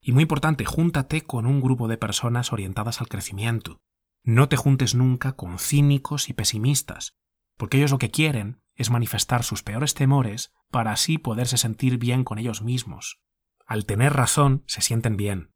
Y 0.00 0.12
muy 0.12 0.22
importante, 0.22 0.64
júntate 0.64 1.22
con 1.22 1.46
un 1.46 1.60
grupo 1.60 1.88
de 1.88 1.98
personas 1.98 2.52
orientadas 2.52 3.00
al 3.00 3.08
crecimiento. 3.08 3.80
No 4.22 4.48
te 4.48 4.56
juntes 4.56 4.94
nunca 4.94 5.32
con 5.32 5.58
cínicos 5.58 6.28
y 6.28 6.32
pesimistas, 6.32 7.16
porque 7.56 7.78
ellos 7.78 7.90
lo 7.90 7.98
que 7.98 8.10
quieren 8.10 8.62
es 8.74 8.90
manifestar 8.90 9.42
sus 9.42 9.62
peores 9.62 9.94
temores 9.94 10.52
para 10.70 10.92
así 10.92 11.18
poderse 11.18 11.56
sentir 11.56 11.98
bien 11.98 12.24
con 12.24 12.38
ellos 12.38 12.62
mismos. 12.62 13.20
Al 13.66 13.84
tener 13.84 14.12
razón, 14.12 14.62
se 14.66 14.80
sienten 14.80 15.16
bien. 15.16 15.52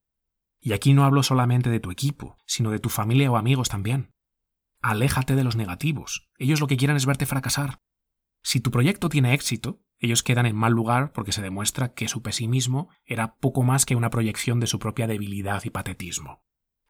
Y 0.61 0.73
aquí 0.73 0.92
no 0.92 1.05
hablo 1.05 1.23
solamente 1.23 1.70
de 1.70 1.81
tu 1.81 1.90
equipo, 1.90 2.37
sino 2.44 2.70
de 2.70 2.81
tu 2.81 2.88
familia 2.88 3.31
o 3.31 3.37
amigos 3.37 3.68
también. 3.68 4.12
Aléjate 4.83 5.37
de 5.37 5.44
los 5.44 5.57
negativos. 5.57 6.29
Ellos 6.38 6.61
lo 6.61 6.66
que 6.66 6.77
quieren 6.77 6.96
es 6.96 7.07
verte 7.07 7.25
fracasar. 7.25 7.81
Si 8.42 8.61
tu 8.61 8.70
proyecto 8.70 9.09
tiene 9.09 9.33
éxito, 9.35 9.83
ellos 9.99 10.23
quedan 10.23 10.46
en 10.46 10.57
mal 10.57 10.73
lugar 10.73 11.12
porque 11.12 11.33
se 11.33 11.42
demuestra 11.42 11.92
que 11.92 12.09
su 12.09 12.23
pesimismo 12.23 12.88
era 13.05 13.37
poco 13.37 13.62
más 13.62 13.87
que 13.87 13.96
una 13.96 14.11
proyección 14.11 14.59
de 14.59 14.66
su 14.66 14.79
propia 14.79 15.07
debilidad 15.07 15.62
y 15.64 15.70
patetismo. 15.70 16.42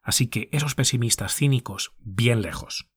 Así 0.02 0.28
que 0.28 0.48
esos 0.52 0.74
pesimistas 0.74 1.35
cínicos, 1.35 1.92
bien 1.98 2.40
lejos. 2.40 2.88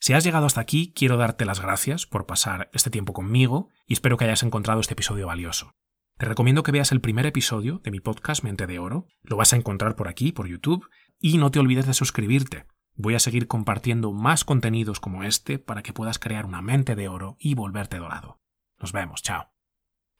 Si 0.00 0.14
has 0.14 0.24
llegado 0.24 0.46
hasta 0.46 0.60
aquí, 0.60 0.92
quiero 0.94 1.16
darte 1.16 1.44
las 1.44 1.60
gracias 1.60 2.06
por 2.06 2.26
pasar 2.26 2.70
este 2.72 2.90
tiempo 2.90 3.12
conmigo 3.12 3.70
y 3.86 3.92
espero 3.92 4.16
que 4.16 4.24
hayas 4.24 4.42
encontrado 4.42 4.80
este 4.80 4.94
episodio 4.94 5.26
valioso. 5.26 5.72
Te 6.18 6.24
recomiendo 6.24 6.62
que 6.62 6.72
veas 6.72 6.92
el 6.92 7.02
primer 7.02 7.26
episodio 7.26 7.80
de 7.84 7.90
mi 7.90 8.00
podcast 8.00 8.42
Mente 8.42 8.66
de 8.66 8.78
Oro, 8.78 9.06
lo 9.22 9.36
vas 9.36 9.52
a 9.52 9.56
encontrar 9.56 9.96
por 9.96 10.08
aquí, 10.08 10.32
por 10.32 10.48
YouTube, 10.48 10.88
y 11.20 11.36
no 11.36 11.50
te 11.50 11.58
olvides 11.58 11.86
de 11.86 11.92
suscribirte. 11.92 12.64
Voy 12.94 13.14
a 13.14 13.18
seguir 13.18 13.48
compartiendo 13.48 14.12
más 14.12 14.46
contenidos 14.46 14.98
como 14.98 15.24
este 15.24 15.58
para 15.58 15.82
que 15.82 15.92
puedas 15.92 16.18
crear 16.18 16.46
una 16.46 16.62
mente 16.62 16.96
de 16.96 17.08
oro 17.08 17.36
y 17.38 17.54
volverte 17.54 17.98
dorado. 17.98 18.40
Nos 18.80 18.92
vemos, 18.92 19.20
chao. 19.20 19.55